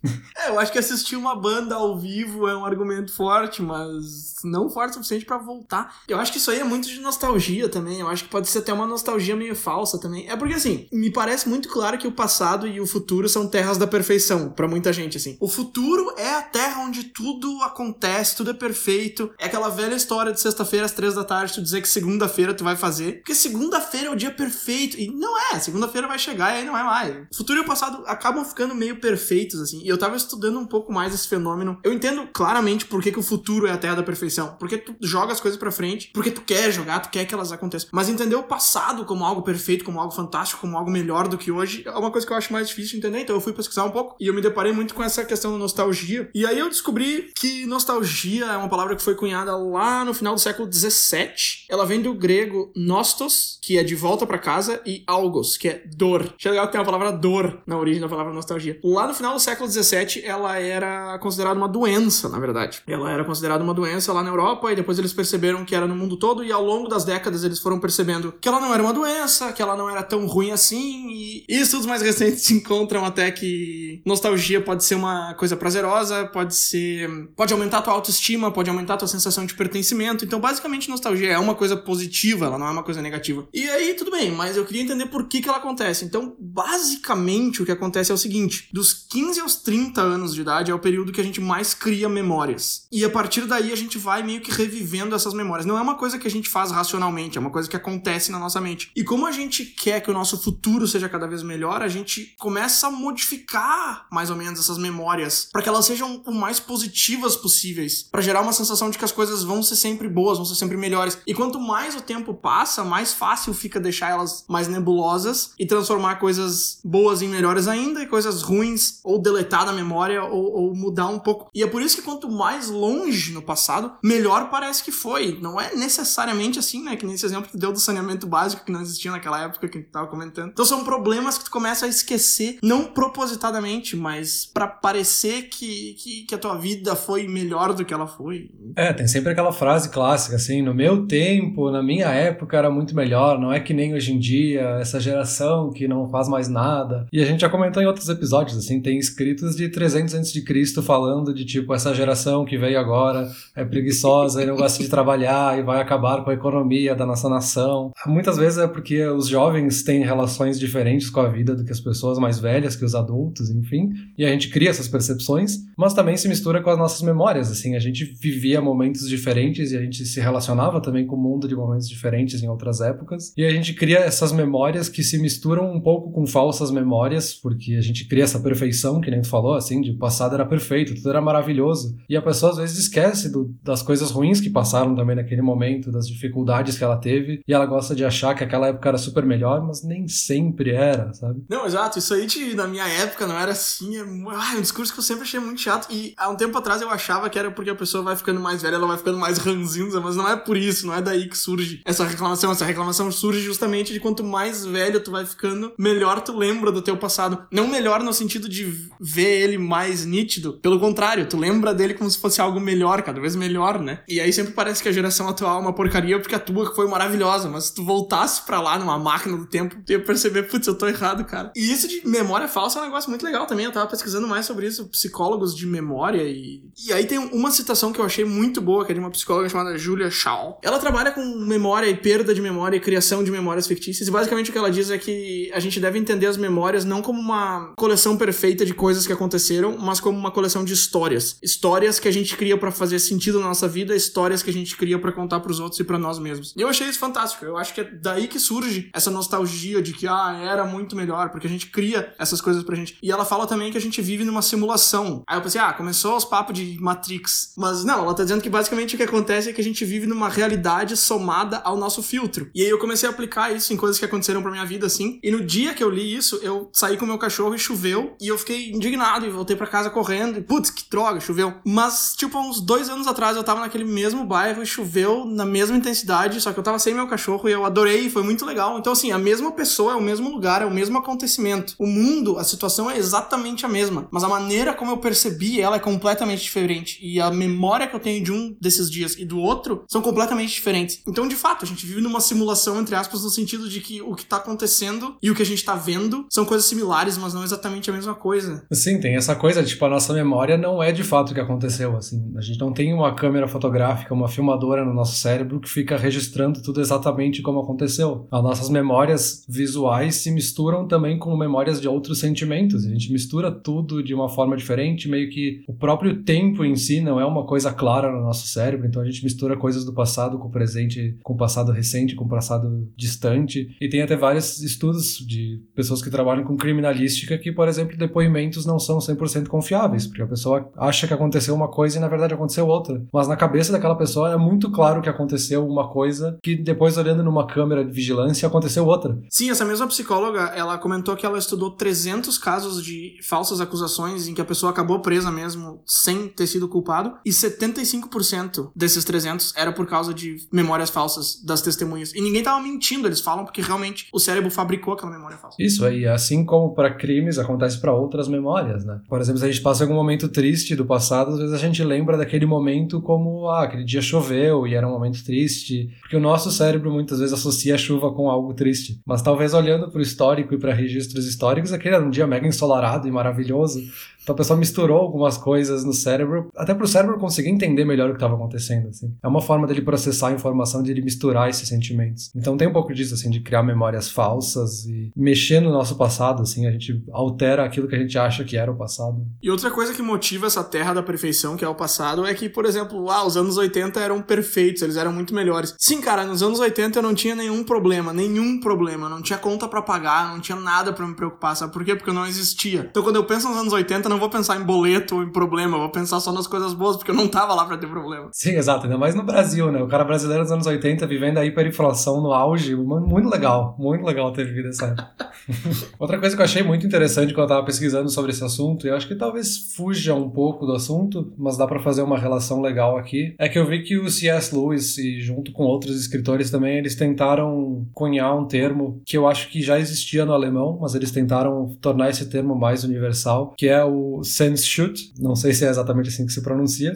É, 0.38 0.50
eu 0.50 0.60
acho 0.60 0.72
que 0.72 0.78
assistir 0.78 1.16
uma 1.16 1.34
banda 1.34 1.75
ao 1.75 1.98
vivo 1.98 2.48
é 2.48 2.56
um 2.56 2.66
argumento 2.66 3.12
forte, 3.13 3.62
mas 3.62 4.36
não 4.44 4.69
forte 4.69 4.92
o 4.92 4.94
suficiente 4.96 5.25
para 5.25 5.38
voltar. 5.38 6.02
Eu 6.07 6.19
acho 6.19 6.31
que 6.31 6.38
isso 6.38 6.52
aí 6.52 6.60
é 6.60 6.63
muito 6.63 6.90
de 6.90 7.00
nostalgia 7.00 7.69
também. 7.69 8.02
Eu 8.02 8.07
acho 8.07 8.25
que 8.25 8.30
pode 8.30 8.50
ser 8.50 8.60
até 8.60 8.74
uma 8.74 8.86
nostalgia 8.86 9.36
meio 9.36 9.56
falsa 9.56 9.98
também. 9.98 10.30
É 10.30 10.36
porque 10.36 10.56
assim, 10.56 10.88
me 10.92 11.10
parece 11.10 11.48
muito 11.48 11.69
claro 11.69 11.98
que 11.98 12.06
o 12.06 12.12
passado 12.12 12.68
e 12.68 12.81
o 12.81 12.86
futuro 12.86 13.30
são 13.30 13.48
terras 13.48 13.78
da 13.78 13.88
perfeição 13.88 14.50
para 14.50 14.68
muita 14.68 14.92
gente 14.92 15.18
assim. 15.18 15.38
O 15.40 15.48
futuro 15.48 16.13
é 16.18 16.36
a 16.36 16.42
terra 16.42 16.81
onde 16.81 17.06
tudo 17.06 17.62
acontece, 17.63 18.36
tudo 18.36 18.51
é 18.51 18.54
perfeito. 18.54 19.31
É 19.40 19.46
aquela 19.46 19.69
velha 19.69 19.96
história 19.96 20.34
de 20.34 20.40
sexta-feira 20.40 20.86
às 20.86 20.92
três 20.92 21.16
da 21.16 21.24
tarde 21.24 21.54
tu 21.54 21.62
dizer 21.62 21.81
que 21.81 21.88
segunda-feira 21.88 22.54
tu 22.54 22.63
vai 22.63 22.75
fazer, 22.75 23.18
porque 23.18 23.34
segunda-feira 23.34 24.08
é 24.08 24.12
o 24.12 24.16
dia 24.16 24.31
perfeito 24.31 25.00
e 25.00 25.10
não 25.10 25.40
é. 25.54 25.60
Segunda-feira 25.60 26.08
vai 26.08 26.19
chegar 26.19 26.54
e 26.54 26.60
aí 26.60 26.66
não 26.66 26.78
é 26.78 26.84
mais. 26.84 27.28
O 27.31 27.38
futuro 27.38 27.60
e 27.60 27.62
o 27.62 27.66
passado 27.66 28.04
acabam 28.06 28.44
ficando 28.44 28.75
meio 28.75 29.00
perfeitos 29.00 29.60
assim. 29.60 29.81
E 29.84 29.95
eu 29.96 30.00
tava 30.00 30.16
estudando 30.16 30.60
um 30.60 30.66
pouco 30.66 30.92
mais 30.92 31.14
esse 31.14 31.28
fenômeno. 31.28 31.80
Eu 31.84 31.94
entendo 31.94 32.28
claramente 32.34 32.86
por 32.86 33.02
que, 33.02 33.12
que 33.12 33.20
o 33.20 33.24
futuro 33.24 33.66
é 33.66 33.72
a 33.72 33.78
terra 33.78 33.96
da 33.96 34.04
perfeição. 34.04 34.56
Porque 34.60 34.78
tu 34.78 34.96
joga 35.02 35.32
as 35.32 35.40
coisas 35.40 35.58
pra 35.58 35.72
frente, 35.72 36.12
porque 36.14 36.30
tu 36.30 36.42
quer 36.42 36.72
jogar, 36.72 37.00
tu 37.00 37.10
quer 37.10 37.26
que 37.26 37.34
elas 37.34 37.52
aconteçam. 37.52 37.90
Mas 37.92 38.10
entender 38.10 38.36
o 38.36 38.44
passado 38.44 39.06
como 39.06 39.24
algo 39.24 39.42
perfeito, 39.42 39.86
como 39.86 40.00
algo 40.00 40.14
fantástico, 40.14 40.62
como 40.62 40.78
algo 40.78 40.92
melhor 40.92 41.28
do 41.28 41.38
que 41.38 41.52
hoje, 41.52 41.84
é 41.86 41.92
uma 41.92 42.12
coisa 42.12 42.28
que 42.28 42.34
eu 42.34 42.38
acho 42.38 42.52
mais 42.52 42.68
difícil 42.68 42.92
de 42.92 42.98
entender. 42.98 43.22
Então 43.22 43.36
eu 43.36 43.42
fui 43.42 43.54
pesquisar 43.54 43.86
um 43.86 43.92
pouco 43.92 44.16
e 44.20 44.28
eu 44.28 44.34
me 44.34 44.42
deparei 44.42 44.74
muito 44.74 44.94
com 44.94 45.04
essa 45.04 45.24
questão 45.24 45.54
da 45.54 45.58
nostalgia. 45.58 46.30
E 46.36 46.46
aí 46.46 46.60
eu 46.60 46.70
descobri 46.70 47.32
que 47.36 47.66
nostalgia 47.66 48.46
é 48.46 48.58
uma 48.58 48.70
palavra 48.70 48.96
que 48.96 49.02
foi 49.02 49.16
cunhada 49.16 49.56
lá 49.56 50.04
no 50.04 50.14
final 50.14 50.36
do 50.36 50.42
século 50.42 50.72
XVII. 50.72 51.66
Ela 51.70 51.86
vem 51.86 52.02
do 52.02 52.14
grego 52.14 52.72
nostos, 52.76 53.60
que 53.62 53.78
é 53.78 53.84
de 53.84 53.96
volta 53.96 54.26
para 54.26 54.38
casa, 54.38 54.82
e 54.86 55.04
algos, 55.08 55.56
que 55.56 55.70
é 55.70 55.84
dor. 55.96 56.34
Achei 56.38 56.52
legal 56.52 56.66
que 56.68 56.74
tem 56.74 56.82
a 56.82 56.86
palavra 56.86 57.12
dor 57.12 57.62
na 57.66 57.78
origem 57.78 58.02
da 58.02 58.10
palavra 58.10 58.34
nostalgia. 58.34 58.80
Lá 58.84 59.08
no 59.08 59.14
final 59.14 59.34
do 59.34 59.40
século 59.40 59.70
XVII, 59.86 60.24
ela 60.24 60.58
era 60.58 61.18
considerada 61.20 61.58
uma 61.58 61.68
doença, 61.68 62.28
na 62.30 62.40
verdade. 62.40 62.82
Ela 62.88 63.12
era 63.12 63.24
considerada 63.24 63.64
uma 63.64 63.74
doença 63.74 64.12
lá 64.12 64.24
na 64.24 64.30
Europa 64.30 64.72
e 64.72 64.76
depois 64.76 65.00
eles 65.00 65.14
perceberam 65.14 65.66
que 65.66 65.76
era 65.76 65.88
no 65.88 65.96
mundo 65.96 66.18
todo 66.18 66.44
e 66.44 66.52
ao 66.52 66.64
longo 66.64 66.88
das 66.88 67.06
décadas 67.06 67.44
eles 67.44 67.60
foram 67.60 67.80
percebendo 67.80 68.34
que 68.40 68.48
ela 68.48 68.60
não 68.60 68.74
era 68.74 68.82
uma 68.82 68.94
doença, 68.94 69.52
que 69.54 69.62
ela 69.62 69.76
não 69.76 69.90
era 69.90 70.04
tão 70.04 70.26
ruim 70.26 70.52
assim 70.52 71.10
e, 71.10 71.46
e 71.48 71.60
estudos 71.60 71.86
mais 71.86 72.02
recentes 72.04 72.50
encontram 72.52 73.06
até 73.06 73.32
que 73.32 74.02
nostalgia 74.06 74.62
pode 74.62 74.84
ser 74.84 74.96
uma 74.96 75.34
coisa 75.36 75.56
prazerosa, 75.56 76.26
pode 76.26 76.56
ser... 76.56 77.10
pode 77.36 77.54
aumentar 77.54 77.80
a 77.80 77.82
tua 77.82 77.94
autoestima, 77.94 78.52
pode 78.52 78.70
aumentar 78.70 78.96
a 78.96 78.98
tua 78.98 79.08
sensação 79.08 79.46
de 79.46 79.54
pertencimento. 79.54 80.26
Então, 80.26 80.40
basicamente, 80.40 80.90
nostalgia 80.90 81.32
é 81.32 81.40
uma 81.40 81.56
coisa 81.56 81.78
positiva, 81.78 82.46
ela 82.46 82.58
não 82.58 82.68
é 82.68 82.72
uma 82.72 82.84
coisa 82.84 83.02
negativa. 83.02 83.48
E 83.54 83.68
aí, 83.70 83.94
tudo 83.94 84.12
bem, 84.12 84.32
mas 84.32 84.58
eu 84.58 84.66
queria 84.66 84.82
entender 84.82 85.08
por 85.08 85.28
que 85.28 85.42
que 85.42 85.50
ela 85.50 85.58
acontece. 85.58 86.06
Então, 86.06 86.36
basicamente, 86.40 87.62
o 87.62 87.66
que 87.66 87.72
acontece 87.72 88.12
é 88.12 88.16
o 88.16 88.18
seguinte, 88.18 88.68
dos 88.72 88.94
15 88.94 89.40
aos 89.40 89.56
30 89.56 89.75
30 89.75 90.01
anos 90.01 90.33
de 90.33 90.39
idade 90.39 90.72
é 90.72 90.74
o 90.74 90.80
período 90.80 91.12
que 91.12 91.19
a 91.19 91.24
gente 91.24 91.42
mais 91.42 91.74
cria 91.74 92.07
memórias. 92.07 92.88
E 92.89 93.04
a 93.04 93.10
partir 93.10 93.42
daí 93.42 93.74
a 93.74 93.75
gente 93.75 93.98
vai 93.98 94.24
meio 94.24 94.39
que 94.39 94.50
revivendo 94.50 95.13
essas 95.13 95.33
memórias. 95.33 95.66
Não 95.66 95.77
é 95.77 95.81
uma 95.81 95.95
coisa 95.95 96.18
que 96.18 96.25
a 96.25 96.31
gente 96.31 96.48
faz 96.48 96.72
racionalmente, 96.72 97.38
é 97.38 97.42
uma 97.42 97.50
coisa 97.50 97.68
que 97.68 97.75
acontece 97.75 98.31
na 98.31 98.39
nossa 98.39 98.62
mente. 98.62 98.89
E 98.95 99.04
como 99.04 99.27
a 99.27 99.33
gente 99.33 99.66
quer 99.66 100.00
que 100.00 100.10
o 100.10 100.13
nosso 100.13 100.42
futuro 100.42 100.88
seja 100.88 101.10
cada 101.10 101.27
vez 101.27 101.44
melhor, 101.44 101.81
a 101.81 101.89
gente 101.89 102.33
começa 102.39 102.88
a 102.88 102.92
modificar 102.92 104.07
mais 104.10 104.30
ou 104.30 104.38
menos 104.38 104.62
essas 104.62 104.77
memórias 104.77 105.50
para 105.51 105.62
que 105.62 105.68
elas 105.68 105.86
sejam 105.86 106.24
o 106.25 106.33
mais 106.33 106.57
positivas 106.57 107.36
possíveis, 107.36 108.04
para 108.04 108.22
gerar 108.22 108.39
uma 108.39 108.54
sensação 108.54 108.89
de 108.89 108.98
que 108.98 109.04
as 109.04 109.12
coisas 109.12 109.44
vão 109.44 109.62
ser 109.62 109.75
sempre 109.75 110.07
boas, 110.07 110.38
vão 110.38 110.45
ser 110.45 110.56
sempre 110.56 110.77
melhores. 110.77 111.18
E 111.27 111.33
quanto 111.33 111.60
mais 111.60 111.98
o 111.98 112.01
tempo 112.01 112.33
passa, 112.33 112.81
mais 112.86 113.12
fácil 113.12 113.54
fica 113.54 113.77
deixar 113.77 114.12
elas 114.12 114.45
mais 114.48 114.69
nebulosas 114.69 115.51
e 115.60 115.66
transformar 115.66 116.16
coisas 116.16 116.80
boas 116.81 117.22
em 117.22 117.27
melhores 117.27 117.68
ainda 117.68 118.01
e 118.01 118.07
coisas 118.07 118.42
ruins 118.42 119.00
ou 119.04 119.19
deletar 119.19 119.55
da 119.63 119.72
memória 119.72 120.24
ou, 120.24 120.52
ou, 120.52 120.75
mudar 120.75 121.07
um 121.07 121.19
pouco. 121.19 121.50
E 121.54 121.63
é 121.63 121.68
por 121.68 121.81
isso 121.81 121.98
que 121.98 122.02
quanto 122.02 122.30
mais 122.30 122.69
longe 122.69 123.31
no 123.31 123.42
passado, 123.42 123.94
melhor 124.04 124.50
parece 124.50 124.84
que 124.84 124.92
foi. 124.92 125.38
Não 125.42 125.60
é 125.60 125.75
necessariamente 125.75 126.60
assim, 126.60 126.84
né? 126.84 126.96
Que 126.96 127.06
nesse 127.06 127.25
exemplo 127.25 127.50
que 127.50 127.58
deu 127.58 127.72
do 127.72 127.80
saneamento 127.80 128.27
básico 128.27 128.65
que 128.65 128.72
não 128.72 128.82
existia 128.82 129.12
naquela 129.12 129.41
época 129.41 129.68
que 129.68 129.77
a 129.77 129.82
gente 129.82 129.91
tava 129.91 130.08
comentando. 130.08 130.51
Então 130.51 130.65
são 130.65 130.84
problemas 130.84 131.38
que 131.38 131.46
tu 131.46 131.51
começa 131.51 131.86
a 131.86 131.89
esquecer, 131.89 132.58
não 132.62 132.86
propositadamente, 132.86 133.96
mas 133.96 134.46
para 134.46 134.68
parecer 134.68 135.44
que, 135.44 135.94
que, 135.94 136.25
que, 136.25 136.36
a 136.36 136.38
tua 136.38 136.58
vida 136.58 136.96
foi 136.96 137.27
melhor 137.27 137.74
do 137.74 137.86
que 137.86 137.94
ela 137.94 138.08
foi. 138.08 138.50
É, 138.75 138.91
tem 138.91 139.08
sempre 139.08 139.32
aquela 139.32 139.51
frase 139.51 139.89
clássica 139.89 140.36
assim: 140.36 140.62
no 140.62 140.74
meu 140.74 141.06
tempo, 141.08 141.70
na 141.70 141.84
minha 141.84 142.08
época 142.08 142.58
era 142.58 142.70
muito 142.70 142.96
melhor, 142.96 143.39
não 143.39 143.53
é 143.53 143.60
que 143.60 143.74
nem 143.74 143.94
hoje 143.94 144.13
em 144.13 144.20
dia, 144.20 144.62
essa 144.80 145.00
geração 145.00 145.72
que 145.72 145.88
não 145.88 146.10
faz 146.10 146.27
mais 146.27 146.48
nada. 146.48 147.08
E 147.12 147.22
a 147.22 147.25
gente 147.25 147.41
já 147.41 147.50
comentou 147.50 147.82
em 147.82 147.86
outros 147.86 148.10
episódios, 148.10 148.58
assim, 148.58 148.82
tem 148.82 148.98
escritos 148.98 149.45
de 149.54 149.68
300 149.68 150.14
a.C. 150.14 150.82
falando 150.82 151.34
de 151.34 151.44
tipo, 151.44 151.74
essa 151.74 151.94
geração 151.94 152.46
que 152.46 152.58
veio 152.58 152.80
agora 152.80 153.30
é 153.54 153.66
preguiçosa 153.66 154.42
e 154.42 154.46
não 154.46 154.56
gosta 154.56 154.82
de 154.82 154.90
trabalhar 154.90 155.60
e 155.60 155.64
vai 155.64 155.82
acabar 155.82 156.24
com 156.24 156.30
a 156.30 156.34
economia 156.34 156.96
da 156.96 157.06
nossa 157.06 157.28
nação. 157.28 157.92
Muitas 158.08 158.38
vezes 158.38 158.60
é 158.60 158.68
porque 158.68 159.06
os 159.06 159.28
jovens 159.28 159.84
têm 159.84 160.04
relações 160.04 160.58
diferentes 160.60 161.10
com 161.10 161.20
a 161.20 161.28
vida 161.28 161.56
do 161.56 161.66
que 161.66 161.72
as 161.72 161.80
pessoas 161.80 162.18
mais 162.18 162.40
velhas, 162.40 162.75
que 162.75 162.86
os 162.86 162.96
adultos, 162.96 163.50
enfim, 163.50 163.90
e 164.18 164.24
a 164.24 164.30
gente 164.30 164.50
cria 164.50 164.70
essas 164.70 164.88
percepções, 164.88 165.58
mas 165.78 165.94
também 165.94 166.16
se 166.16 166.28
mistura 166.28 166.62
com 166.62 166.70
as 166.70 166.78
nossas 166.78 167.02
memórias, 167.02 167.52
assim, 167.52 167.75
a 167.75 167.80
gente 167.80 168.06
vivia 168.06 168.62
momentos 168.62 169.10
diferentes 169.10 169.72
e 169.72 169.78
a 169.78 169.82
gente 169.82 170.06
se 170.06 170.20
relacionava 170.20 170.80
também 170.80 171.06
com 171.06 171.16
o 171.16 171.22
mundo 171.22 171.48
de 171.48 171.56
momentos 171.56 171.90
diferentes 171.90 172.42
em 172.42 172.48
outras 172.48 172.80
épocas, 172.80 173.34
e 173.36 173.44
a 173.44 173.52
gente 173.52 173.74
cria 173.74 174.00
essas 174.00 174.32
memórias 174.32 174.88
que 174.88 175.04
se 175.04 175.18
misturam 175.18 175.74
um 175.74 175.82
pouco 175.82 176.12
com 176.12 176.25
falsas 176.25 176.72
memórias, 176.72 177.34
porque 177.34 177.75
a 177.75 177.82
gente 177.82 178.06
cria 178.06 178.24
essa 178.24 178.40
perfeição, 178.40 179.02
que 179.02 179.12
nem 179.12 179.22
tu 179.22 179.28
falou, 179.36 179.54
assim, 179.56 179.82
de 179.82 179.92
passado 179.94 180.34
era 180.34 180.46
perfeito, 180.46 180.96
tudo 180.96 181.10
era 181.10 181.22
maravilhoso. 181.22 181.98
E 182.08 182.15
a 182.15 182.22
pessoa 182.22 182.54
às 182.54 182.58
vezes 182.58 182.77
esquece 182.77 183.30
do, 183.30 183.54
das 183.62 183.82
coisas 183.82 184.12
ruins 184.12 184.39
que 184.39 184.50
passaram 184.50 184.96
também 184.96 185.15
naquele 185.15 185.42
momento, 185.42 185.92
das 185.92 186.08
dificuldades 186.08 186.77
que 186.77 186.84
ela 186.84 186.96
teve, 186.96 187.42
e 187.46 187.54
ela 187.54 187.65
gosta 187.65 187.94
de 187.94 188.06
achar 188.06 188.34
que 188.34 188.44
aquela 188.44 188.68
época 188.68 188.88
era 188.88 188.98
super 188.98 189.25
melhor, 189.25 189.62
mas 189.62 189.84
nem 189.84 190.08
sempre 190.08 190.72
era, 190.72 191.13
sabe? 191.13 191.44
Não, 191.50 191.65
exato. 191.65 192.00
Isso 192.00 192.13
aí 192.13 192.25
de, 192.25 192.56
na 192.56 192.65
minha 192.65 192.88
época 192.88 193.27
não 193.27 193.38
era 193.38 193.51
assim. 193.51 193.98
É, 193.98 194.01
ah, 194.30 194.56
é 194.56 194.58
um 194.58 194.62
discurso 194.62 194.94
que 194.94 195.00
eu 195.00 195.04
sempre 195.04 195.24
achei 195.24 195.39
muito 195.39 195.60
chato. 195.60 195.88
E 195.92 196.13
há 196.18 196.30
um 196.30 196.38
tempo 196.38 196.58
atrás 196.58 196.82
eu 196.82 196.89
achava 196.89 197.30
que 197.30 197.38
era 197.38 197.51
porque 197.51 197.70
a 197.70 197.75
pessoa 197.75 198.04
vai 198.04 198.15
ficando 198.15 198.39
mais 198.39 198.62
velha, 198.62 198.75
ela 198.75 198.88
vai 198.88 198.98
ficando 198.98 199.18
mais 199.18 199.38
ranzinza, 199.38 200.00
mas 200.00 200.15
não 200.15 200.30
é 200.30 200.38
por 200.38 200.56
isso, 200.56 200.88
não 200.88 200.94
é 200.94 201.01
daí 201.01 201.27
que 201.27 201.38
surge 201.38 201.82
essa 201.84 202.06
reclamação. 202.06 202.51
Essa 202.51 202.65
reclamação 202.65 203.12
surge 203.12 203.42
justamente 203.42 203.92
de 203.92 204.00
quanto 204.00 204.24
mais 204.24 204.65
velho 204.65 205.01
tu 205.01 205.12
vai 205.12 205.25
ficando, 205.25 205.74
melhor 205.77 206.22
tu 206.22 206.38
lembra 206.38 206.72
do 206.72 206.82
teu 206.82 206.96
passado. 206.96 207.46
Não 207.51 207.68
melhor 207.68 208.01
no 208.01 208.13
sentido 208.13 208.48
de 208.48 208.89
ver 209.00 209.25
ele 209.25 209.58
mais 209.58 210.05
nítido, 210.05 210.53
pelo 210.53 210.79
contrário, 210.79 211.27
tu 211.27 211.38
lembra 211.38 211.74
dele 211.74 211.94
como 211.94 212.10
se 212.10 212.17
fosse 212.17 212.41
algo 212.41 212.60
melhor, 212.60 213.01
cada 213.01 213.20
vez 213.20 213.36
melhor, 213.36 213.79
né? 213.79 214.00
E 214.08 214.20
aí 214.20 214.32
sempre 214.32 214.53
parece 214.53 214.82
que 214.82 214.89
a 214.89 214.91
geração 214.91 215.27
atual 215.27 215.60
é 215.60 215.62
uma 215.62 215.74
porcaria 215.74 216.20
porque 216.20 216.36
a 216.36 216.39
tua 216.39 216.74
foi 216.74 216.88
maravilhosa, 216.88 217.50
mas 217.50 217.65
se 217.65 217.75
tu 217.75 217.84
voltasse 217.84 218.46
para 218.46 218.62
lá 218.62 218.77
numa 218.77 218.98
máquina 218.98 219.38
do 219.38 219.46
tempo, 219.46 219.75
tu 219.86 219.91
ia 219.91 220.00
perceber, 220.00 220.44
putz, 220.44 220.67
eu 220.67 220.75
tô 220.75 220.88
errado, 220.88 221.24
cara. 221.25 221.51
E 221.55 221.72
isso 221.72 221.88
de 221.88 222.01
memória 222.08 222.48
falsa 222.48 222.79
é 222.79 222.82
um 222.82 222.86
negócio 222.86 223.10
muito 223.10 223.25
legal 223.25 223.46
também. 223.46 223.65
Eu 223.65 223.72
tava 223.72 223.88
pesquisando 223.88 224.27
mais 224.27 224.46
sobre 224.46 224.67
isso, 224.67 224.88
psicólogos 224.89 225.55
de 225.55 225.65
memória 225.65 226.24
e. 226.24 226.63
E 226.86 226.94
aí 226.94 227.05
tem 227.05 227.17
uma 227.17 227.51
citação 227.51 227.91
que 227.91 228.00
eu 228.00 228.05
achei 228.05 228.25
muito 228.25 228.62
boa, 228.62 228.86
que 228.86 228.91
é 228.91 228.96
de 228.96 229.00
uma 229.00 229.10
psicóloga 229.10 229.50
chamada 229.50 229.77
Julia 229.77 230.10
Shaw. 230.10 230.60
Ela 230.62 230.79
trabalha 230.79 231.12
com 231.12 231.22
memória 231.22 231.88
e 231.88 231.96
perda 231.96 232.34
de 232.34 232.41
memória 232.41 232.77
e 232.77 232.79
criação 232.79 233.24
de 233.24 233.32
memórias 233.32 233.67
fictícias. 233.67 234.08
E 234.08 234.12
basicamente 234.12 234.50
o 234.50 234.53
que 234.53 234.58
ela 234.58 234.72
diz 234.72 234.89
é 234.89 234.98
que 234.98 235.51
a 235.53 235.60
gente 235.60 235.79
deve 235.79 235.98
entender 235.98 236.27
as 236.27 236.38
memórias 236.38 236.86
não 236.86 237.01
como 237.01 237.20
uma 237.20 237.74
coleção 237.75 238.17
perfeita 238.17 238.65
de 238.65 238.74
coisas 238.74 239.05
que 239.08 239.13
aconteceram, 239.15 239.77
mas 239.77 240.00
como 240.00 240.17
uma 240.17 240.31
coleção 240.31 240.63
de 240.63 240.74
histórias. 240.74 241.38
Histórias 241.41 242.00
que 242.00 242.07
a 242.07 242.12
gente 242.12 242.36
cria 242.36 242.57
para 242.57 242.72
fazer 242.72 243.00
sentido 243.00 243.39
na 243.39 243.48
nossa 243.48 243.67
vida, 243.67 243.95
histórias 243.95 244.43
que 244.43 244.50
a 244.50 244.53
gente 244.53 244.75
cria 244.75 245.00
para 245.00 245.12
contar 245.12 245.39
para 245.39 245.51
os 245.51 245.60
outros 245.60 245.79
e 245.79 245.84
para 245.84 245.98
nós 245.98 246.19
mesmos. 246.19 246.53
E 246.55 246.62
eu 246.62 246.67
achei 246.67 246.88
isso 246.88 247.00
fantástico. 247.00 247.45
Eu 247.45 247.57
acho 247.57 247.74
que 247.74 247.81
é 247.81 247.84
daí 247.84 248.27
que 248.27 248.39
surge 248.39 248.89
essa 248.93 249.10
nostalgia 249.10 249.81
de 249.81 249.93
que 249.93 250.07
ah, 250.07 250.38
era 250.41 250.65
muito 250.65 250.95
melhor, 250.95 251.29
porque 251.29 251.48
a 251.48 251.50
gente 251.50 251.67
cria 251.67 252.13
essas 252.19 252.41
coisas 252.41 252.63
pra 252.63 252.75
gente. 252.75 252.98
E 253.01 253.12
ela 253.12 253.25
fala 253.25 253.48
também 253.48 253.72
que 253.72 253.77
a 253.77 253.81
gente 253.81 254.01
vive 254.01 254.24
numa 254.24 254.41
simulação. 254.41 255.24
Aí 255.27 255.38
eu 255.38 255.41
pensei, 255.41 255.60
ah, 255.62 255.74
começou 255.74 256.15
os 256.15 256.25
papos 256.25 256.55
de 256.55 256.77
Matrix. 256.79 257.53
Mas 257.57 257.84
não, 257.84 258.00
ela 258.00 258.13
tá 258.13 258.24
dizendo 258.24 258.41
que 258.41 258.50
basicamente 258.50 258.95
o 258.95 258.98
que 258.98 259.03
acontece 259.03 259.50
é 259.50 259.53
que 259.53 259.62
a 259.62 259.63
gente 259.63 259.86
vive 259.86 260.05
numa 260.05 260.29
realidade 260.29 260.98
somada 260.98 261.57
ao 261.60 261.77
nosso 261.77 262.03
filtro. 262.03 262.50
E 262.53 262.62
aí 262.62 262.69
eu 262.69 262.77
comecei 262.77 263.07
a 263.07 263.12
aplicar 263.12 263.55
isso 263.55 263.74
em 263.74 263.77
coisas 263.77 263.98
que 263.98 264.05
aconteceram 264.05 264.41
pra 264.41 264.51
minha 264.51 264.65
vida, 264.65 264.86
assim. 264.86 265.19
E 265.24 265.31
no 265.31 265.43
dia 265.43 265.74
que 265.74 265.84
eu 265.84 265.89
li 265.89 266.15
isso, 266.15 266.39
eu 266.41 266.69
saí 266.74 266.98
com 266.98 267.05
meu 267.05 267.17
cachorro 267.17 267.55
e 267.55 267.60
choveu. 267.60 268.15
E 268.19 268.27
eu 268.27 268.38
fiquei 268.38 268.72
indignado 268.72 269.05
e 269.26 269.30
voltei 269.30 269.56
para 269.56 269.68
casa 269.68 269.90
correndo. 269.90 270.38
E, 270.38 270.42
putz, 270.42 270.70
que 270.70 270.90
droga, 270.90 271.20
choveu. 271.20 271.54
Mas, 271.64 272.14
tipo, 272.16 272.38
uns 272.40 272.60
dois 272.60 272.90
anos 272.90 273.08
atrás 273.08 273.38
eu 273.38 273.44
tava 273.44 273.62
naquele 273.62 273.86
mesmo 273.86 274.26
bairro 274.26 274.62
e 274.62 274.66
choveu 274.66 275.26
na 275.26 275.46
mesma 275.46 275.78
intensidade, 275.78 276.42
só 276.42 276.52
que 276.52 276.60
eu 276.60 276.64
tava 276.64 276.80
sem 276.80 276.94
meu 276.94 277.08
cachorro 277.08 277.48
e 277.48 277.52
eu 277.52 277.66
adorei, 277.66 278.10
foi 278.10 278.24
muito 278.24 278.46
legal. 278.46 278.78
Então, 278.80 278.94
assim, 278.94 279.12
a 279.12 279.18
mesma 279.18 279.52
pessoa 279.52 279.94
é 279.94 279.96
o 279.96 280.02
mesmo 280.02 280.30
lugar, 280.30 280.62
é 280.62 280.66
o 280.66 280.72
mesmo 280.72 280.98
acontecimento. 280.98 281.76
O 281.78 281.86
mundo, 281.86 282.38
a 282.38 282.44
situação 282.44 282.90
é 282.90 282.98
exatamente 282.98 283.66
a 283.66 283.70
mesma, 283.70 284.08
mas 284.12 284.24
a 284.24 284.28
maneira 284.28 284.74
como 284.74 284.92
eu 284.92 284.98
percebi 284.98 285.62
ela 285.62 285.76
é 285.76 285.80
completamente 285.80 286.44
diferente. 286.44 287.00
E 287.02 287.20
a 287.22 287.32
memória 287.32 287.88
que 287.88 287.96
eu 287.96 288.00
tenho 288.00 288.24
de 288.24 288.32
um 288.32 288.56
desses 288.60 288.90
dias 288.90 289.16
e 289.18 289.26
do 289.26 289.40
outro 289.40 289.84
são 289.88 290.02
completamente 290.02 290.54
diferentes. 290.54 291.02
Então, 291.08 291.28
de 291.28 291.36
fato, 291.36 291.66
a 291.66 291.68
gente 291.68 291.86
vive 291.86 292.02
numa 292.02 292.20
simulação, 292.20 292.80
entre 292.80 292.96
aspas, 292.96 293.24
no 293.24 293.30
sentido 293.30 293.70
de 293.70 293.80
que 293.82 294.02
o 294.02 294.16
que 294.16 294.26
tá 294.26 294.38
acontecendo 294.38 295.18
e 295.22 295.30
o 295.30 295.36
que 295.36 295.42
a 295.42 295.46
gente 295.46 295.64
tá 295.64 295.76
vendo 295.76 296.26
são 296.30 296.46
coisas 296.46 296.68
similares, 296.68 297.18
mas 297.18 297.34
não 297.34 297.44
exatamente 297.44 297.90
a 297.90 297.94
mesma 297.94 298.16
coisa. 298.16 298.66
Sim, 298.96 299.00
tem 299.02 299.16
essa 299.16 299.36
coisa, 299.36 299.64
tipo, 299.64 299.84
a 299.84 299.90
nossa 299.90 300.14
memória 300.14 300.58
não 300.58 300.82
é 300.82 300.92
de 300.92 301.04
fato 301.04 301.32
o 301.32 301.34
que 301.34 301.40
aconteceu, 301.40 301.96
assim. 301.98 302.32
A 302.36 302.42
gente 302.42 302.60
não 302.60 302.72
tem 302.72 302.94
uma 302.94 303.14
câmera 303.14 303.48
fotográfica, 303.48 304.14
uma 304.14 304.28
filmadora 304.28 304.86
no 304.86 304.94
nosso 304.94 305.18
cérebro 305.18 305.60
que 305.60 305.70
fica 305.70 305.98
registrando 305.98 306.62
tudo 306.62 306.80
exatamente 306.80 307.42
como 307.42 307.60
aconteceu. 307.60 308.28
As 308.32 308.44
nossas 308.44 308.70
memórias 308.70 309.46
visuais 309.50 310.16
se 310.16 310.32
misturam 310.32 310.88
também 310.88 311.18
com 311.18 311.36
memórias 311.36 311.82
de 311.82 311.88
outros 311.88 312.20
sentimentos. 312.20 312.86
A 312.86 312.90
gente 312.90 313.12
mistura 313.12 313.52
tudo 313.52 314.02
de 314.02 314.14
uma 314.14 314.30
forma 314.30 314.56
diferente, 314.56 315.10
meio 315.10 315.30
que 315.30 315.64
o 315.68 315.74
próprio 315.74 316.24
tempo 316.24 316.64
em 316.64 316.75
si 316.75 317.02
não 317.02 317.20
é 317.20 317.25
uma 317.25 317.46
coisa 317.46 317.74
clara 317.74 318.12
no 318.12 318.22
nosso 318.22 318.48
cérebro, 318.48 318.88
então 318.88 319.02
a 319.02 319.06
gente 319.06 319.24
mistura 319.24 319.58
coisas 319.58 319.84
do 319.84 319.94
passado 319.94 320.38
com 320.38 320.48
o 320.48 320.52
presente, 320.52 321.18
com 321.22 321.34
o 321.34 321.38
passado 321.38 321.72
recente, 321.72 322.16
com 322.16 322.24
o 322.24 322.30
passado 322.30 322.88
distante. 322.96 323.75
E 323.82 323.90
tem 323.90 324.02
até 324.02 324.16
vários 324.16 324.62
estudos 324.62 325.18
de 325.18 325.62
pessoas 325.75 326.02
que 326.02 326.10
trabalham 326.10 326.44
com 326.46 326.56
criminalística 326.56 327.38
que, 327.38 327.52
por 327.52 327.68
exemplo, 327.68 327.98
depoimentos 327.98 328.66
não 328.66 328.80
são 328.86 328.98
100% 329.00 329.48
confiáveis, 329.48 330.08
porque 330.08 330.22
a 330.22 330.27
pessoa 330.27 330.70
acha 330.77 331.08
que 331.08 331.13
aconteceu 331.13 331.54
uma 331.54 331.68
coisa 331.68 331.98
e 331.98 332.01
na 332.01 332.08
verdade 332.08 332.34
aconteceu 332.34 332.68
outra. 332.68 333.04
Mas 333.12 333.27
na 333.27 333.36
cabeça 333.36 333.72
daquela 333.72 333.96
pessoa 333.96 334.32
é 334.32 334.38
muito 334.38 334.72
claro 334.72 335.01
que 335.01 335.10
aconteceu 335.10 335.65
uma 335.65 335.89
coisa 335.89 336.38
que 336.44 336.56
depois 336.56 336.98
olhando 336.98 337.24
numa 337.24 337.48
câmera 337.48 337.84
de 337.84 337.92
vigilância 337.92 338.48
aconteceu 338.48 338.86
outra. 338.86 339.18
Sim, 339.30 339.50
essa 339.50 339.65
mesma 339.65 339.88
psicóloga, 339.88 340.51
ela 340.56 340.77
comentou 340.77 341.15
que 341.15 341.25
ela 341.25 341.38
estudou 341.38 341.72
300 341.72 342.38
casos 342.38 342.84
de 342.84 343.18
falsas 343.24 343.60
acusações 343.62 344.27
em 344.27 344.34
que 344.34 344.42
a 344.42 344.46
pessoa 344.46 344.72
acabou 344.72 345.00
presa 345.00 345.32
mesmo 345.32 345.82
sem 345.86 346.27
ter 346.27 346.48
sido 346.48 346.68
culpado 346.68 347.13
e 347.25 347.30
75% 347.30 348.72
desses 348.75 349.04
300 349.04 349.54
era 349.56 349.72
por 349.72 349.86
causa 349.86 350.13
de 350.13 350.38
memórias 350.51 350.89
falsas 350.89 351.42
das 351.44 351.62
testemunhas. 351.62 352.13
E 352.13 352.22
ninguém 352.22 352.44
tava 352.44 352.62
mentindo, 352.62 353.08
eles 353.08 353.22
falam 353.22 353.46
porque 353.46 353.62
realmente 353.62 354.08
o 354.13 354.20
cérebro 354.20 354.51
fabricou 354.51 354.94
aquela 354.94 355.12
memória 355.12 355.38
falsa. 355.38 355.58
Isso 355.60 355.86
aí, 355.86 356.06
assim 356.06 356.46
como 356.46 356.74
para 356.74 356.94
crimes 356.94 357.38
acontece 357.38 357.80
para 357.80 357.94
outras 357.94 358.27
memórias, 358.27 358.64
né? 358.65 359.00
Por 359.07 359.19
exemplo, 359.19 359.39
se 359.39 359.45
a 359.45 359.51
gente 359.51 359.62
passa 359.62 359.84
algum 359.84 359.95
momento 359.95 360.27
triste 360.27 360.75
do 360.75 360.86
passado, 360.86 361.31
às 361.31 361.39
vezes 361.39 361.53
a 361.53 361.57
gente 361.57 361.84
lembra 361.84 362.17
daquele 362.17 362.45
momento 362.45 363.01
como, 363.01 363.50
ah, 363.50 363.63
aquele 363.63 363.84
dia 363.84 364.01
choveu 364.01 364.67
e 364.67 364.74
era 364.74 364.88
um 364.88 364.91
momento 364.91 365.24
triste, 365.24 365.89
porque 366.01 366.15
o 366.15 366.19
nosso 366.19 366.51
cérebro 366.51 366.91
muitas 366.91 367.19
vezes 367.19 367.34
associa 367.34 367.75
a 367.75 367.77
chuva 367.77 368.12
com 368.12 368.29
algo 368.29 368.53
triste. 368.53 369.00
Mas 369.05 369.22
talvez 369.22 369.53
olhando 369.53 369.89
para 369.89 370.00
o 370.00 370.01
histórico 370.01 370.53
e 370.53 370.57
para 370.57 370.74
registros 370.74 371.25
históricos, 371.25 371.72
aquele 371.72 371.95
era 371.95 372.03
um 372.03 372.10
dia 372.10 372.27
mega 372.27 372.48
ensolarado 372.48 373.07
e 373.07 373.12
maravilhoso. 373.12 373.81
Então 374.25 374.34
a 374.34 374.38
pessoa 374.38 374.57
misturou 374.57 374.98
algumas 374.98 375.38
coisas 375.38 375.86
no 375.86 375.93
cérebro, 375.93 376.50
até 376.57 376.74
para 376.74 376.84
o 376.84 376.88
cérebro 376.88 377.19
conseguir 377.19 377.50
entender 377.50 377.86
melhor 377.86 378.10
o 378.10 378.13
que 378.13 378.17
estava 378.17 378.34
acontecendo. 378.34 378.89
Assim. 378.89 379.13
É 379.22 379.27
uma 379.27 379.39
forma 379.39 379.67
dele 379.67 379.84
processar 379.84 380.29
a 380.29 380.31
informação, 380.31 380.81
de 380.81 380.89
ele 380.89 381.01
misturar 381.01 381.48
esses 381.48 381.67
sentimentos. 381.69 382.31
Então 382.36 382.57
tem 382.57 382.67
um 382.67 382.74
pouco 382.74 382.91
disso, 382.91 383.13
assim, 383.13 383.29
de 383.29 383.39
criar 383.39 383.62
memórias 383.62 384.10
falsas 384.10 384.86
e 384.88 385.12
mexer 385.15 385.60
no 385.60 385.72
nosso 385.72 385.95
passado, 385.95 386.41
assim, 386.41 386.65
a 386.65 386.72
gente 386.72 387.03
altera 387.12 387.63
aquilo 387.63 387.88
que 387.88 387.95
a 387.95 388.00
gente 388.00 388.17
acha 388.17 388.43
que 388.56 388.58
era 388.58 388.72
o 388.72 388.76
passado. 388.76 389.18
E 389.44 389.52
outra 389.52 389.70
coisa 389.70 389.94
que 389.94 390.02
motiva 390.02 390.48
essa 390.48 390.64
terra 390.64 390.94
da 390.94 391.04
perfeição, 391.04 391.58
que 391.58 391.66
é 391.66 391.68
o 391.68 391.76
passado, 391.76 392.26
é 392.26 392.34
que, 392.34 392.48
por 392.48 392.66
exemplo, 392.66 393.10
ah, 393.12 393.26
os 393.26 393.36
anos 393.36 393.58
80 393.58 394.00
eram 394.00 394.22
perfeitos, 394.22 394.82
eles 394.82 394.96
eram 394.96 395.12
muito 395.12 395.36
melhores. 395.36 395.76
Sim, 395.78 396.00
cara, 396.00 396.24
nos 396.24 396.42
anos 396.42 396.60
80 396.60 396.98
eu 396.98 397.04
não 397.04 397.14
tinha 397.14 397.36
nenhum 397.36 397.66
problema, 397.66 398.14
nenhum 398.14 398.62
problema, 398.62 399.10
não 399.10 399.22
tinha 399.22 399.38
conta 399.38 399.68
para 399.68 399.82
pagar, 399.82 400.32
não 400.32 400.40
tinha 400.40 400.58
nada 400.58 400.94
para 400.94 401.06
me 401.06 401.14
preocupar, 401.14 401.54
sabe 401.56 401.74
por 401.74 401.84
quê? 401.84 401.96
Porque 401.96 402.10
eu 402.10 402.14
não 402.14 402.26
existia. 402.26 402.88
Então 402.90 403.04
quando 403.04 403.18
eu 403.18 403.26
penso 403.26 403.50
nos 403.50 403.58
anos 403.58 403.74
80, 403.74 404.08
não 404.08 404.20
vou 404.20 404.30
pensar 404.30 404.56
em 404.56 404.64
boleto 404.64 405.18
ou 405.18 405.24
em 405.24 405.32
problema, 405.32 405.76
eu 405.76 405.82
vou 405.82 405.92
pensar 405.92 406.22
só 406.22 406.32
nas 406.32 406.48
coisas 406.48 406.74
boas, 406.74 406.96
porque 406.96 407.12
eu 407.12 407.16
não 407.16 407.28
tava 407.28 407.54
lá 407.54 407.66
pra 407.66 407.78
ter 407.78 407.88
problema. 407.88 408.30
Sim, 408.32 408.52
exato, 408.52 408.86
ainda 408.86 408.98
mais 408.98 409.16
no 409.16 409.24
Brasil, 409.24 409.70
né? 409.70 409.84
O 409.84 409.88
cara 409.88 410.06
brasileiro 410.06 410.44
dos 410.44 410.52
anos 410.52 410.66
80 410.66 411.06
vivendo 411.08 411.40
a 411.40 411.46
hiperinflação 411.46 412.22
no 412.22 412.32
auge, 412.32 412.74
muito 412.74 413.28
legal, 413.28 413.76
muito 413.78 414.06
legal 414.06 414.32
ter 414.32 414.46
vivido 414.46 414.70
essa 414.70 414.86
época. 414.86 415.30
Outra 416.00 416.20
coisa 416.20 416.38
que 416.38 416.42
eu 416.42 416.46
achei 416.46 416.64
muito 416.64 416.88
interessante 416.88 417.34
quando 417.34 417.50
eu 417.50 417.56
tava 417.56 417.66
pesquisando 417.66 418.10
sobre 418.10 418.32
esse 418.32 418.45
assunto, 418.46 418.88
e 418.88 418.90
acho 418.90 419.08
que 419.08 419.16
talvez 419.16 419.74
fuja 419.75 420.14
um 420.14 420.30
pouco 420.30 420.66
do 420.66 420.74
assunto, 420.74 421.34
mas 421.38 421.58
dá 421.58 421.68
para 421.68 421.82
fazer 421.82 422.02
uma 422.02 422.18
relação 422.18 422.62
legal 422.62 422.98
aqui, 422.98 423.36
é 423.38 423.50
que 423.50 423.58
eu 423.58 423.68
vi 423.68 423.84
que 423.84 423.98
o 423.98 424.10
C.S. 424.10 424.56
Lewis, 424.56 424.98
e 424.98 425.20
junto 425.20 425.52
com 425.52 425.64
outros 425.64 426.00
escritores 426.00 426.50
também, 426.50 426.78
eles 426.78 426.96
tentaram 426.96 427.86
cunhar 427.94 428.38
um 428.38 428.46
termo 428.46 429.02
que 429.06 429.18
eu 429.18 429.28
acho 429.28 429.50
que 429.50 429.62
já 429.62 429.80
existia 429.80 430.25
no 430.25 430.34
alemão, 430.34 430.78
mas 430.82 430.96
eles 430.96 431.12
tentaram 431.12 431.75
tornar 431.82 432.10
esse 432.10 432.30
termo 432.30 432.56
mais 432.56 432.84
universal, 432.84 433.54
que 433.58 433.68
é 433.68 433.84
o 433.84 434.24
Sensshoot, 434.24 435.14
não 435.20 435.36
sei 435.36 435.54
se 435.54 435.66
é 435.66 435.70
exatamente 435.70 436.10
assim 436.10 436.25
que 436.25 436.34
se 436.34 436.42
pronuncia, 436.42 436.94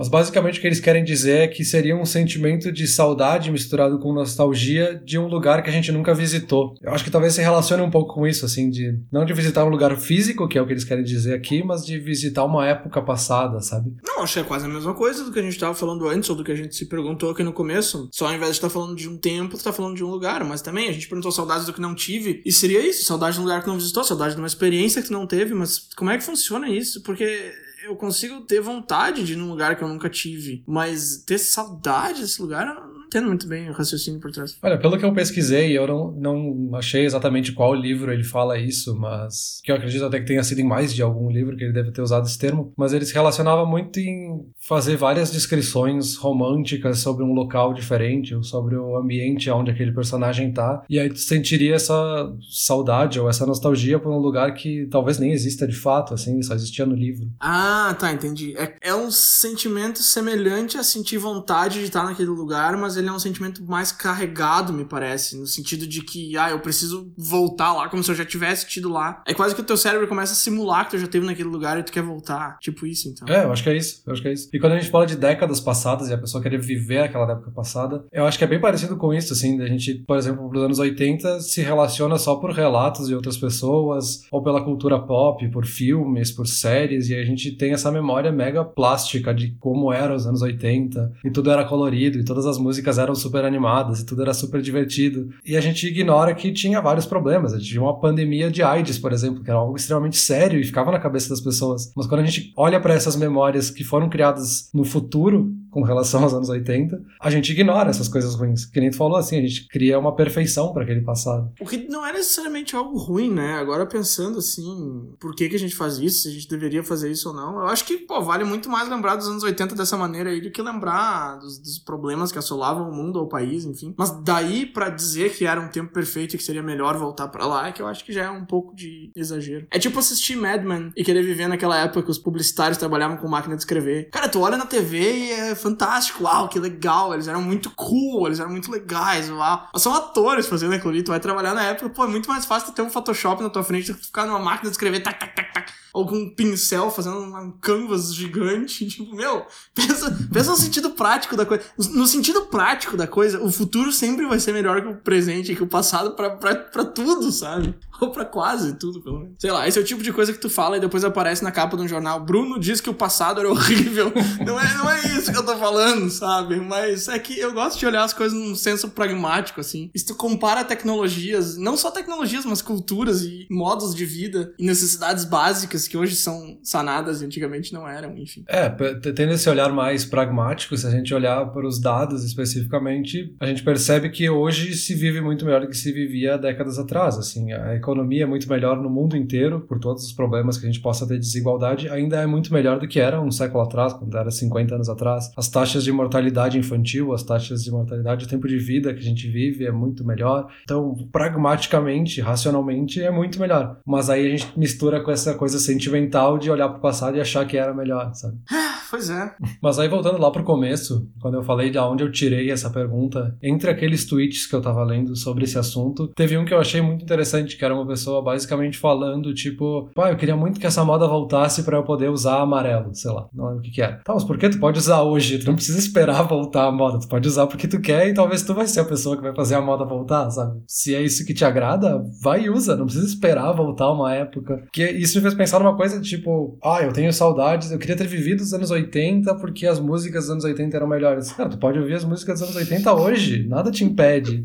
mas 0.00 0.08
basicamente 0.08 0.56
o 0.56 0.62
que 0.62 0.66
eles 0.66 0.80
querem 0.80 1.04
dizer 1.04 1.40
é 1.40 1.46
que 1.46 1.62
seria 1.62 1.94
um 1.94 2.06
sentimento 2.06 2.72
de 2.72 2.88
saudade 2.88 3.50
misturado 3.50 3.98
com 3.98 4.14
nostalgia 4.14 4.98
de 5.04 5.18
um 5.18 5.26
lugar 5.26 5.62
que 5.62 5.68
a 5.68 5.72
gente 5.72 5.92
nunca 5.92 6.14
visitou. 6.14 6.74
Eu 6.80 6.94
acho 6.94 7.04
que 7.04 7.10
talvez 7.10 7.34
se 7.34 7.42
relacione 7.42 7.82
um 7.82 7.90
pouco 7.90 8.14
com 8.14 8.26
isso, 8.26 8.46
assim, 8.46 8.70
de 8.70 8.98
não 9.12 9.26
de 9.26 9.34
visitar 9.34 9.62
um 9.62 9.68
lugar 9.68 9.94
físico, 9.98 10.48
que 10.48 10.56
é 10.56 10.62
o 10.62 10.66
que 10.66 10.72
eles 10.72 10.84
querem 10.84 11.04
dizer 11.04 11.34
aqui, 11.34 11.62
mas 11.62 11.84
de 11.84 11.98
visitar 11.98 12.46
uma 12.46 12.66
época 12.66 13.02
passada, 13.02 13.60
sabe? 13.60 13.94
Não, 14.02 14.22
acho 14.22 14.32
que 14.32 14.40
é 14.40 14.42
quase 14.42 14.64
a 14.64 14.70
mesma 14.70 14.94
coisa 14.94 15.22
do 15.22 15.30
que 15.30 15.38
a 15.38 15.42
gente 15.42 15.52
estava 15.52 15.74
falando 15.74 16.08
antes, 16.08 16.30
ou 16.30 16.36
do 16.36 16.42
que 16.42 16.52
a 16.52 16.56
gente 16.56 16.74
se 16.74 16.86
perguntou 16.86 17.28
aqui 17.28 17.42
no 17.42 17.52
começo. 17.52 18.08
Só 18.10 18.26
ao 18.26 18.32
invés 18.32 18.52
de 18.52 18.56
estar 18.56 18.68
tá 18.68 18.72
falando 18.72 18.96
de 18.96 19.06
um 19.06 19.18
tempo, 19.18 19.58
tu 19.58 19.64
tá 19.64 19.70
falando 19.70 19.96
de 19.96 20.02
um 20.02 20.08
lugar. 20.08 20.42
Mas 20.46 20.62
também 20.62 20.88
a 20.88 20.92
gente 20.92 21.08
perguntou 21.08 21.30
saudades 21.30 21.66
do 21.66 21.74
que 21.74 21.80
não 21.80 21.94
tive. 21.94 22.40
E 22.46 22.50
seria 22.50 22.80
isso, 22.80 23.04
saudade 23.04 23.34
de 23.34 23.40
um 23.40 23.42
lugar 23.42 23.60
que 23.60 23.68
não 23.68 23.76
visitou, 23.76 24.02
saudade 24.02 24.34
de 24.34 24.40
uma 24.40 24.46
experiência 24.46 25.02
que 25.02 25.08
tu 25.08 25.12
não 25.12 25.26
teve. 25.26 25.52
Mas 25.52 25.90
como 25.94 26.10
é 26.10 26.16
que 26.16 26.24
funciona 26.24 26.70
isso? 26.70 27.02
Porque 27.02 27.52
eu 27.82 27.96
consigo 27.96 28.42
ter 28.42 28.60
vontade 28.60 29.24
de 29.24 29.32
ir 29.32 29.36
num 29.36 29.48
lugar 29.48 29.76
que 29.76 29.82
eu 29.82 29.88
nunca 29.88 30.08
tive, 30.08 30.62
mas 30.66 31.22
ter 31.26 31.38
saudade 31.38 32.20
desse 32.20 32.40
lugar, 32.40 32.89
entendo 33.10 33.26
muito 33.26 33.48
bem 33.48 33.68
o 33.68 33.72
raciocínio 33.72 34.20
por 34.20 34.30
trás. 34.30 34.56
Olha, 34.62 34.78
pelo 34.78 34.96
que 34.96 35.04
eu 35.04 35.12
pesquisei, 35.12 35.76
eu 35.76 35.86
não, 35.86 36.12
não 36.12 36.76
achei 36.76 37.04
exatamente 37.04 37.52
qual 37.52 37.74
livro 37.74 38.12
ele 38.12 38.22
fala 38.22 38.56
isso, 38.56 38.96
mas 38.96 39.60
que 39.64 39.72
eu 39.72 39.76
acredito 39.76 40.04
até 40.04 40.20
que 40.20 40.26
tenha 40.26 40.44
sido 40.44 40.60
em 40.60 40.64
mais 40.64 40.94
de 40.94 41.02
algum 41.02 41.28
livro 41.28 41.56
que 41.56 41.64
ele 41.64 41.72
deve 41.72 41.90
ter 41.90 42.00
usado 42.00 42.26
esse 42.26 42.38
termo, 42.38 42.72
mas 42.76 42.92
ele 42.92 43.04
se 43.04 43.12
relacionava 43.12 43.66
muito 43.66 43.98
em 43.98 44.46
fazer 44.60 44.96
várias 44.96 45.32
descrições 45.32 46.16
românticas 46.16 47.00
sobre 47.00 47.24
um 47.24 47.32
local 47.32 47.74
diferente, 47.74 48.34
ou 48.34 48.44
sobre 48.44 48.76
o 48.76 48.96
ambiente 48.96 49.50
onde 49.50 49.72
aquele 49.72 49.92
personagem 49.92 50.52
tá, 50.52 50.84
e 50.88 50.98
aí 50.98 51.08
tu 51.08 51.18
sentiria 51.18 51.74
essa 51.74 52.32
saudade 52.48 53.18
ou 53.18 53.28
essa 53.28 53.44
nostalgia 53.44 53.98
por 53.98 54.12
um 54.12 54.18
lugar 54.18 54.54
que 54.54 54.86
talvez 54.88 55.18
nem 55.18 55.32
exista 55.32 55.66
de 55.66 55.76
fato, 55.76 56.14
assim, 56.14 56.40
só 56.42 56.54
existia 56.54 56.86
no 56.86 56.94
livro. 56.94 57.28
Ah, 57.40 57.96
tá, 57.98 58.12
entendi. 58.12 58.54
É, 58.56 58.76
é 58.80 58.94
um 58.94 59.10
sentimento 59.10 60.00
semelhante 60.02 60.78
a 60.78 60.84
sentir 60.84 61.18
vontade 61.18 61.80
de 61.80 61.86
estar 61.86 62.04
naquele 62.04 62.28
lugar, 62.28 62.76
mas 62.76 62.99
ele 63.00 63.08
é 63.08 63.12
um 63.12 63.18
sentimento 63.18 63.64
mais 63.64 63.92
carregado, 63.92 64.72
me 64.72 64.84
parece, 64.84 65.36
no 65.36 65.46
sentido 65.46 65.86
de 65.86 66.02
que, 66.02 66.36
ah, 66.36 66.50
eu 66.50 66.60
preciso 66.60 67.12
voltar 67.16 67.72
lá 67.72 67.88
como 67.88 68.02
se 68.02 68.10
eu 68.10 68.14
já 68.14 68.24
tivesse 68.24 68.66
tido 68.66 68.88
lá. 68.88 69.22
É 69.26 69.34
quase 69.34 69.54
que 69.54 69.60
o 69.60 69.64
teu 69.64 69.76
cérebro 69.76 70.06
começa 70.06 70.32
a 70.32 70.36
simular 70.36 70.84
que 70.84 70.92
tu 70.92 70.98
já 70.98 71.04
esteve 71.04 71.26
naquele 71.26 71.48
lugar 71.48 71.78
e 71.78 71.82
tu 71.82 71.92
quer 71.92 72.02
voltar. 72.02 72.58
Tipo 72.60 72.86
isso, 72.86 73.08
então. 73.08 73.28
É, 73.28 73.44
eu 73.44 73.52
acho 73.52 73.62
que 73.62 73.70
é 73.70 73.76
isso, 73.76 74.02
eu 74.06 74.12
acho 74.12 74.22
que 74.22 74.28
é 74.28 74.32
isso. 74.32 74.48
E 74.52 74.58
quando 74.58 74.72
a 74.74 74.78
gente 74.78 74.90
fala 74.90 75.06
de 75.06 75.16
décadas 75.16 75.60
passadas 75.60 76.08
e 76.08 76.12
a 76.12 76.18
pessoa 76.18 76.42
querer 76.42 76.60
viver 76.60 77.00
aquela 77.00 77.30
época 77.30 77.50
passada, 77.50 78.04
eu 78.12 78.24
acho 78.24 78.38
que 78.38 78.44
é 78.44 78.46
bem 78.46 78.60
parecido 78.60 78.96
com 78.96 79.12
isso, 79.12 79.32
assim, 79.32 79.60
a 79.60 79.66
gente, 79.66 79.94
por 80.06 80.16
exemplo, 80.16 80.50
nos 80.52 80.62
anos 80.62 80.78
80 80.78 81.40
se 81.40 81.62
relaciona 81.62 82.18
só 82.18 82.36
por 82.36 82.50
relatos 82.50 83.08
de 83.08 83.14
outras 83.14 83.36
pessoas, 83.36 84.26
ou 84.30 84.42
pela 84.42 84.62
cultura 84.62 84.98
pop, 84.98 85.46
por 85.48 85.66
filmes, 85.66 86.30
por 86.30 86.46
séries, 86.46 87.08
e 87.08 87.14
a 87.14 87.24
gente 87.24 87.52
tem 87.52 87.72
essa 87.72 87.90
memória 87.90 88.30
mega 88.30 88.64
plástica 88.64 89.34
de 89.34 89.56
como 89.58 89.92
era 89.92 90.14
os 90.14 90.26
anos 90.26 90.42
80, 90.42 91.12
e 91.24 91.30
tudo 91.30 91.50
era 91.50 91.64
colorido, 91.64 92.18
e 92.18 92.24
todas 92.24 92.46
as 92.46 92.58
músicas 92.58 92.89
eram 92.98 93.14
super 93.14 93.44
animadas, 93.44 94.00
e 94.00 94.06
tudo 94.06 94.22
era 94.22 94.34
super 94.34 94.60
divertido. 94.60 95.28
E 95.44 95.56
a 95.56 95.60
gente 95.60 95.86
ignora 95.86 96.34
que 96.34 96.52
tinha 96.52 96.80
vários 96.80 97.06
problemas. 97.06 97.52
A 97.52 97.58
gente 97.58 97.70
tinha 97.70 97.82
uma 97.82 97.98
pandemia 97.98 98.50
de 98.50 98.62
AIDS, 98.62 98.98
por 98.98 99.12
exemplo, 99.12 99.42
que 99.42 99.50
era 99.50 99.58
algo 99.58 99.76
extremamente 99.76 100.16
sério 100.16 100.60
e 100.60 100.64
ficava 100.64 100.90
na 100.90 100.98
cabeça 100.98 101.28
das 101.28 101.40
pessoas. 101.40 101.92
Mas 101.96 102.06
quando 102.06 102.22
a 102.22 102.24
gente 102.24 102.52
olha 102.56 102.80
para 102.80 102.94
essas 102.94 103.16
memórias 103.16 103.70
que 103.70 103.84
foram 103.84 104.08
criadas 104.08 104.70
no 104.72 104.84
futuro, 104.84 105.52
com 105.70 105.82
relação 105.82 106.22
aos 106.22 106.34
anos 106.34 106.48
80, 106.48 107.00
a 107.20 107.30
gente 107.30 107.52
ignora 107.52 107.90
essas 107.90 108.08
coisas 108.08 108.34
ruins. 108.34 108.64
Que 108.64 108.80
nem 108.80 108.90
tu 108.90 108.96
falou 108.96 109.16
assim, 109.16 109.38
a 109.38 109.42
gente 109.42 109.68
cria 109.68 109.98
uma 109.98 110.14
perfeição 110.14 110.72
para 110.72 110.82
aquele 110.82 111.00
passado. 111.00 111.50
O 111.60 111.66
que 111.66 111.88
não 111.88 112.06
é 112.06 112.12
necessariamente 112.12 112.74
algo 112.74 112.98
ruim, 112.98 113.32
né? 113.32 113.54
Agora 113.54 113.86
pensando 113.86 114.38
assim, 114.38 115.14
por 115.18 115.34
que, 115.34 115.48
que 115.48 115.56
a 115.56 115.58
gente 115.58 115.74
faz 115.74 115.98
isso, 115.98 116.22
se 116.22 116.28
a 116.28 116.32
gente 116.32 116.48
deveria 116.48 116.82
fazer 116.82 117.10
isso 117.10 117.28
ou 117.28 117.34
não, 117.34 117.60
eu 117.60 117.66
acho 117.66 117.84
que, 117.84 117.98
pô, 117.98 118.20
vale 118.20 118.44
muito 118.44 118.68
mais 118.68 118.88
lembrar 118.88 119.16
dos 119.16 119.28
anos 119.28 119.42
80 119.42 119.74
dessa 119.74 119.96
maneira 119.96 120.30
aí 120.30 120.40
do 120.40 120.50
que 120.50 120.62
lembrar 120.62 121.38
dos, 121.38 121.58
dos 121.58 121.78
problemas 121.78 122.32
que 122.32 122.38
assolavam 122.38 122.90
o 122.90 122.94
mundo 122.94 123.16
ou 123.16 123.24
o 123.24 123.28
país, 123.28 123.64
enfim. 123.64 123.94
Mas 123.96 124.10
daí 124.22 124.66
para 124.66 124.88
dizer 124.90 125.32
que 125.32 125.46
era 125.46 125.60
um 125.60 125.68
tempo 125.68 125.92
perfeito 125.92 126.34
e 126.34 126.38
que 126.38 126.44
seria 126.44 126.62
melhor 126.62 126.96
voltar 126.96 127.28
para 127.28 127.46
lá, 127.46 127.68
é 127.68 127.72
que 127.72 127.82
eu 127.82 127.86
acho 127.86 128.04
que 128.04 128.12
já 128.12 128.24
é 128.24 128.30
um 128.30 128.44
pouco 128.44 128.74
de 128.74 129.10
exagero. 129.14 129.66
É 129.70 129.78
tipo 129.78 129.98
assistir 129.98 130.36
Mad 130.36 130.62
Men 130.62 130.92
e 130.96 131.04
querer 131.04 131.22
viver 131.22 131.48
naquela 131.48 131.78
época 131.78 132.02
que 132.02 132.10
os 132.10 132.18
publicitários 132.18 132.78
trabalhavam 132.78 133.16
com 133.16 133.28
máquina 133.28 133.54
de 133.54 133.62
escrever. 133.62 134.08
Cara, 134.10 134.28
tu 134.28 134.40
olha 134.40 134.56
na 134.56 134.66
TV 134.66 134.98
e 134.98 135.30
é 135.30 135.54
fantástico, 135.60 136.24
uau, 136.24 136.48
que 136.48 136.58
legal, 136.58 137.14
eles 137.14 137.28
eram 137.28 137.42
muito 137.42 137.70
cool, 137.70 138.26
eles 138.26 138.40
eram 138.40 138.50
muito 138.50 138.70
legais, 138.70 139.30
uau. 139.30 139.68
Mas 139.72 139.82
são 139.82 139.94
atores 139.94 140.46
fazendo 140.46 140.74
aquilo 140.74 140.90
ali, 140.90 141.02
tu 141.02 141.10
vai 141.10 141.20
trabalhar 141.20 141.54
na 141.54 141.62
época, 141.62 141.90
pô, 141.90 142.04
é 142.04 142.08
muito 142.08 142.28
mais 142.28 142.44
fácil 142.44 142.72
ter 142.72 142.82
um 142.82 142.90
Photoshop 142.90 143.42
na 143.42 143.50
tua 143.50 143.62
frente 143.62 143.92
do 143.92 143.98
que 143.98 144.06
ficar 144.06 144.26
numa 144.26 144.38
máquina 144.38 144.70
de 144.70 144.74
escrever, 144.74 145.00
tac, 145.00 145.18
tac, 145.18 145.34
tac, 145.34 145.52
tac 145.52 145.72
ou 145.92 146.06
com 146.06 146.16
um 146.16 146.34
pincel 146.34 146.90
fazendo 146.90 147.18
um 147.18 147.52
canvas 147.60 148.14
gigante. 148.14 148.86
Tipo, 149.00 149.14
meu, 149.14 149.46
pensa, 149.74 150.28
pensa 150.32 150.50
no 150.50 150.56
sentido 150.56 150.90
prático 150.90 151.36
da 151.36 151.46
coisa. 151.46 151.62
No 151.94 152.06
sentido 152.06 152.42
prático 152.42 152.96
da 152.96 153.06
coisa, 153.06 153.40
o 153.40 153.50
futuro 153.50 153.92
sempre 153.92 154.26
vai 154.26 154.38
ser 154.40 154.52
melhor 154.52 154.82
que 154.82 154.88
o 154.88 154.96
presente, 154.96 155.54
que 155.54 155.62
o 155.62 155.66
passado 155.66 156.12
pra, 156.12 156.30
pra, 156.30 156.56
pra 156.56 156.84
tudo, 156.84 157.30
sabe? 157.30 157.74
Ou 158.00 158.10
pra 158.10 158.24
quase 158.24 158.74
tudo, 158.74 159.00
pelo 159.00 159.20
menos. 159.20 159.34
Sei 159.38 159.50
lá, 159.50 159.68
esse 159.68 159.78
é 159.78 159.82
o 159.82 159.84
tipo 159.84 160.02
de 160.02 160.12
coisa 160.12 160.32
que 160.32 160.38
tu 160.38 160.50
fala 160.50 160.76
e 160.76 160.80
depois 160.80 161.04
aparece 161.04 161.44
na 161.44 161.52
capa 161.52 161.76
de 161.76 161.82
um 161.82 161.88
jornal. 161.88 162.20
Bruno 162.20 162.58
diz 162.58 162.80
que 162.80 162.90
o 162.90 162.94
passado 162.94 163.40
era 163.40 163.48
horrível. 163.50 164.12
não, 164.44 164.58
é, 164.58 164.74
não 164.76 164.90
é 164.90 165.06
isso 165.16 165.30
que 165.30 165.38
eu 165.38 165.44
tô 165.44 165.56
falando, 165.56 166.10
sabe? 166.10 166.56
Mas 166.56 167.08
é 167.08 167.18
que 167.18 167.38
eu 167.38 167.52
gosto 167.52 167.78
de 167.78 167.86
olhar 167.86 168.04
as 168.04 168.12
coisas 168.12 168.36
num 168.36 168.54
senso 168.54 168.88
pragmático, 168.90 169.60
assim. 169.60 169.90
E 169.94 169.98
se 169.98 170.06
tu 170.06 170.14
compara 170.14 170.64
tecnologias, 170.64 171.56
não 171.56 171.76
só 171.76 171.90
tecnologias, 171.90 172.44
mas 172.44 172.62
culturas 172.62 173.22
e 173.22 173.46
modos 173.50 173.94
de 173.94 174.04
vida 174.04 174.54
e 174.58 174.64
necessidades 174.64 175.24
básicas 175.24 175.79
que 175.88 175.96
hoje 175.96 176.16
são 176.16 176.58
sanadas 176.62 177.22
e 177.22 177.24
antigamente 177.24 177.72
não 177.72 177.88
eram, 177.88 178.16
enfim. 178.16 178.44
É, 178.48 178.68
tendo 178.68 179.32
esse 179.32 179.48
olhar 179.48 179.72
mais 179.72 180.04
pragmático, 180.04 180.76
se 180.76 180.86
a 180.86 180.90
gente 180.90 181.12
olhar 181.14 181.44
para 181.46 181.66
os 181.66 181.80
dados 181.80 182.24
especificamente, 182.24 183.34
a 183.40 183.46
gente 183.46 183.62
percebe 183.62 184.10
que 184.10 184.28
hoje 184.28 184.74
se 184.74 184.94
vive 184.94 185.20
muito 185.20 185.44
melhor 185.44 185.62
do 185.62 185.68
que 185.68 185.76
se 185.76 185.92
vivia 185.92 186.36
décadas 186.38 186.78
atrás, 186.78 187.16
assim, 187.18 187.52
a 187.52 187.74
economia 187.74 188.24
é 188.24 188.26
muito 188.26 188.48
melhor 188.48 188.80
no 188.80 188.90
mundo 188.90 189.16
inteiro, 189.16 189.60
por 189.60 189.78
todos 189.78 190.04
os 190.04 190.12
problemas 190.12 190.58
que 190.58 190.66
a 190.66 190.70
gente 190.70 190.80
possa 190.80 191.06
ter 191.06 191.14
de 191.14 191.20
desigualdade, 191.20 191.88
ainda 191.88 192.20
é 192.20 192.26
muito 192.26 192.52
melhor 192.52 192.78
do 192.78 192.88
que 192.88 193.00
era 193.00 193.20
um 193.20 193.30
século 193.30 193.62
atrás, 193.62 193.92
quando 193.92 194.16
era 194.16 194.30
50 194.30 194.74
anos 194.74 194.88
atrás. 194.88 195.30
As 195.36 195.48
taxas 195.48 195.84
de 195.84 195.92
mortalidade 195.92 196.58
infantil, 196.58 197.12
as 197.12 197.22
taxas 197.22 197.62
de 197.62 197.70
mortalidade, 197.70 198.24
o 198.24 198.28
tempo 198.28 198.48
de 198.48 198.58
vida 198.58 198.92
que 198.92 199.00
a 199.00 199.04
gente 199.04 199.28
vive 199.28 199.64
é 199.64 199.72
muito 199.72 200.04
melhor. 200.04 200.48
Então, 200.62 200.94
pragmaticamente, 201.12 202.20
racionalmente, 202.20 203.02
é 203.02 203.10
muito 203.10 203.40
melhor. 203.40 203.78
Mas 203.86 204.10
aí 204.10 204.26
a 204.26 204.30
gente 204.30 204.58
mistura 204.58 205.00
com 205.00 205.10
essa 205.10 205.34
coisa 205.34 205.58
sentimental 205.72 206.38
de 206.38 206.50
olhar 206.50 206.68
para 206.68 206.78
o 206.78 206.80
passado 206.80 207.16
e 207.16 207.20
achar 207.20 207.46
que 207.46 207.56
era 207.56 207.72
melhor, 207.72 208.14
sabe? 208.14 208.38
Pois 208.90 209.08
é. 209.08 209.30
Mas 209.62 209.78
aí 209.78 209.88
voltando 209.88 210.20
lá 210.20 210.30
pro 210.30 210.42
começo, 210.42 211.08
quando 211.20 211.34
eu 211.34 211.42
falei 211.42 211.70
de 211.70 211.78
onde 211.78 212.02
eu 212.02 212.10
tirei 212.10 212.50
essa 212.50 212.68
pergunta, 212.70 213.36
entre 213.40 213.70
aqueles 213.70 214.04
tweets 214.04 214.46
que 214.46 214.54
eu 214.54 214.60
tava 214.60 214.82
lendo 214.82 215.14
sobre 215.14 215.44
esse 215.44 215.56
assunto, 215.56 216.08
teve 216.08 216.36
um 216.36 216.44
que 216.44 216.52
eu 216.52 216.58
achei 216.58 216.80
muito 216.80 217.04
interessante, 217.04 217.56
que 217.56 217.64
era 217.64 217.74
uma 217.74 217.86
pessoa 217.86 218.20
basicamente 218.22 218.78
falando, 218.78 219.32
tipo, 219.32 219.88
pai, 219.94 220.12
eu 220.12 220.16
queria 220.16 220.36
muito 220.36 220.58
que 220.58 220.66
essa 220.66 220.84
moda 220.84 221.06
voltasse 221.06 221.62
para 221.62 221.76
eu 221.76 221.84
poder 221.84 222.10
usar 222.10 222.40
amarelo, 222.40 222.92
sei 222.94 223.12
lá, 223.12 223.28
não 223.32 223.46
lembro 223.46 223.60
o 223.60 223.62
que 223.62 223.70
que 223.70 223.82
era. 223.82 224.00
Tá, 224.04 224.12
mas 224.14 224.24
por 224.24 224.36
que 224.36 224.48
tu 224.48 224.58
pode 224.58 224.78
usar 224.78 225.02
hoje? 225.02 225.38
Tu 225.38 225.46
não 225.46 225.54
precisa 225.54 225.78
esperar 225.78 226.22
voltar 226.22 226.66
a 226.66 226.72
moda, 226.72 226.98
tu 226.98 227.08
pode 227.08 227.28
usar 227.28 227.46
porque 227.46 227.68
tu 227.68 227.80
quer 227.80 228.08
e 228.08 228.14
talvez 228.14 228.42
tu 228.42 228.54
vai 228.54 228.66
ser 228.66 228.80
a 228.80 228.84
pessoa 228.84 229.16
que 229.16 229.22
vai 229.22 229.34
fazer 229.34 229.54
a 229.54 229.60
moda 229.60 229.84
voltar, 229.84 230.28
sabe? 230.30 230.60
Se 230.66 230.94
é 230.94 231.02
isso 231.02 231.24
que 231.24 231.34
te 231.34 231.44
agrada, 231.44 232.02
vai 232.20 232.44
e 232.44 232.50
usa, 232.50 232.76
não 232.76 232.86
precisa 232.86 233.06
esperar 233.06 233.52
voltar 233.52 233.92
uma 233.92 234.12
época. 234.12 234.64
Que 234.72 234.90
isso 234.90 235.16
me 235.18 235.22
fez 235.22 235.34
pensar 235.34 235.60
numa 235.60 235.76
coisa 235.76 236.00
tipo, 236.00 236.58
ah, 236.62 236.82
eu 236.82 236.92
tenho 236.92 237.12
saudades, 237.12 237.70
eu 237.70 237.78
queria 237.78 237.96
ter 237.96 238.06
vivido 238.06 238.40
os 238.40 238.52
anos 238.52 238.70
80 238.70 238.79
80 238.80 239.34
porque 239.36 239.66
as 239.66 239.78
músicas 239.78 240.24
dos 240.24 240.32
anos 240.32 240.44
80 240.44 240.76
eram 240.76 240.86
melhores. 240.86 241.32
Cara, 241.32 241.48
tu 241.48 241.58
pode 241.58 241.78
ouvir 241.78 241.94
as 241.94 242.04
músicas 242.04 242.40
dos 242.40 242.50
anos 242.50 242.62
80 242.62 242.94
hoje, 242.94 243.46
nada 243.46 243.70
te 243.70 243.84
impede. 243.84 244.44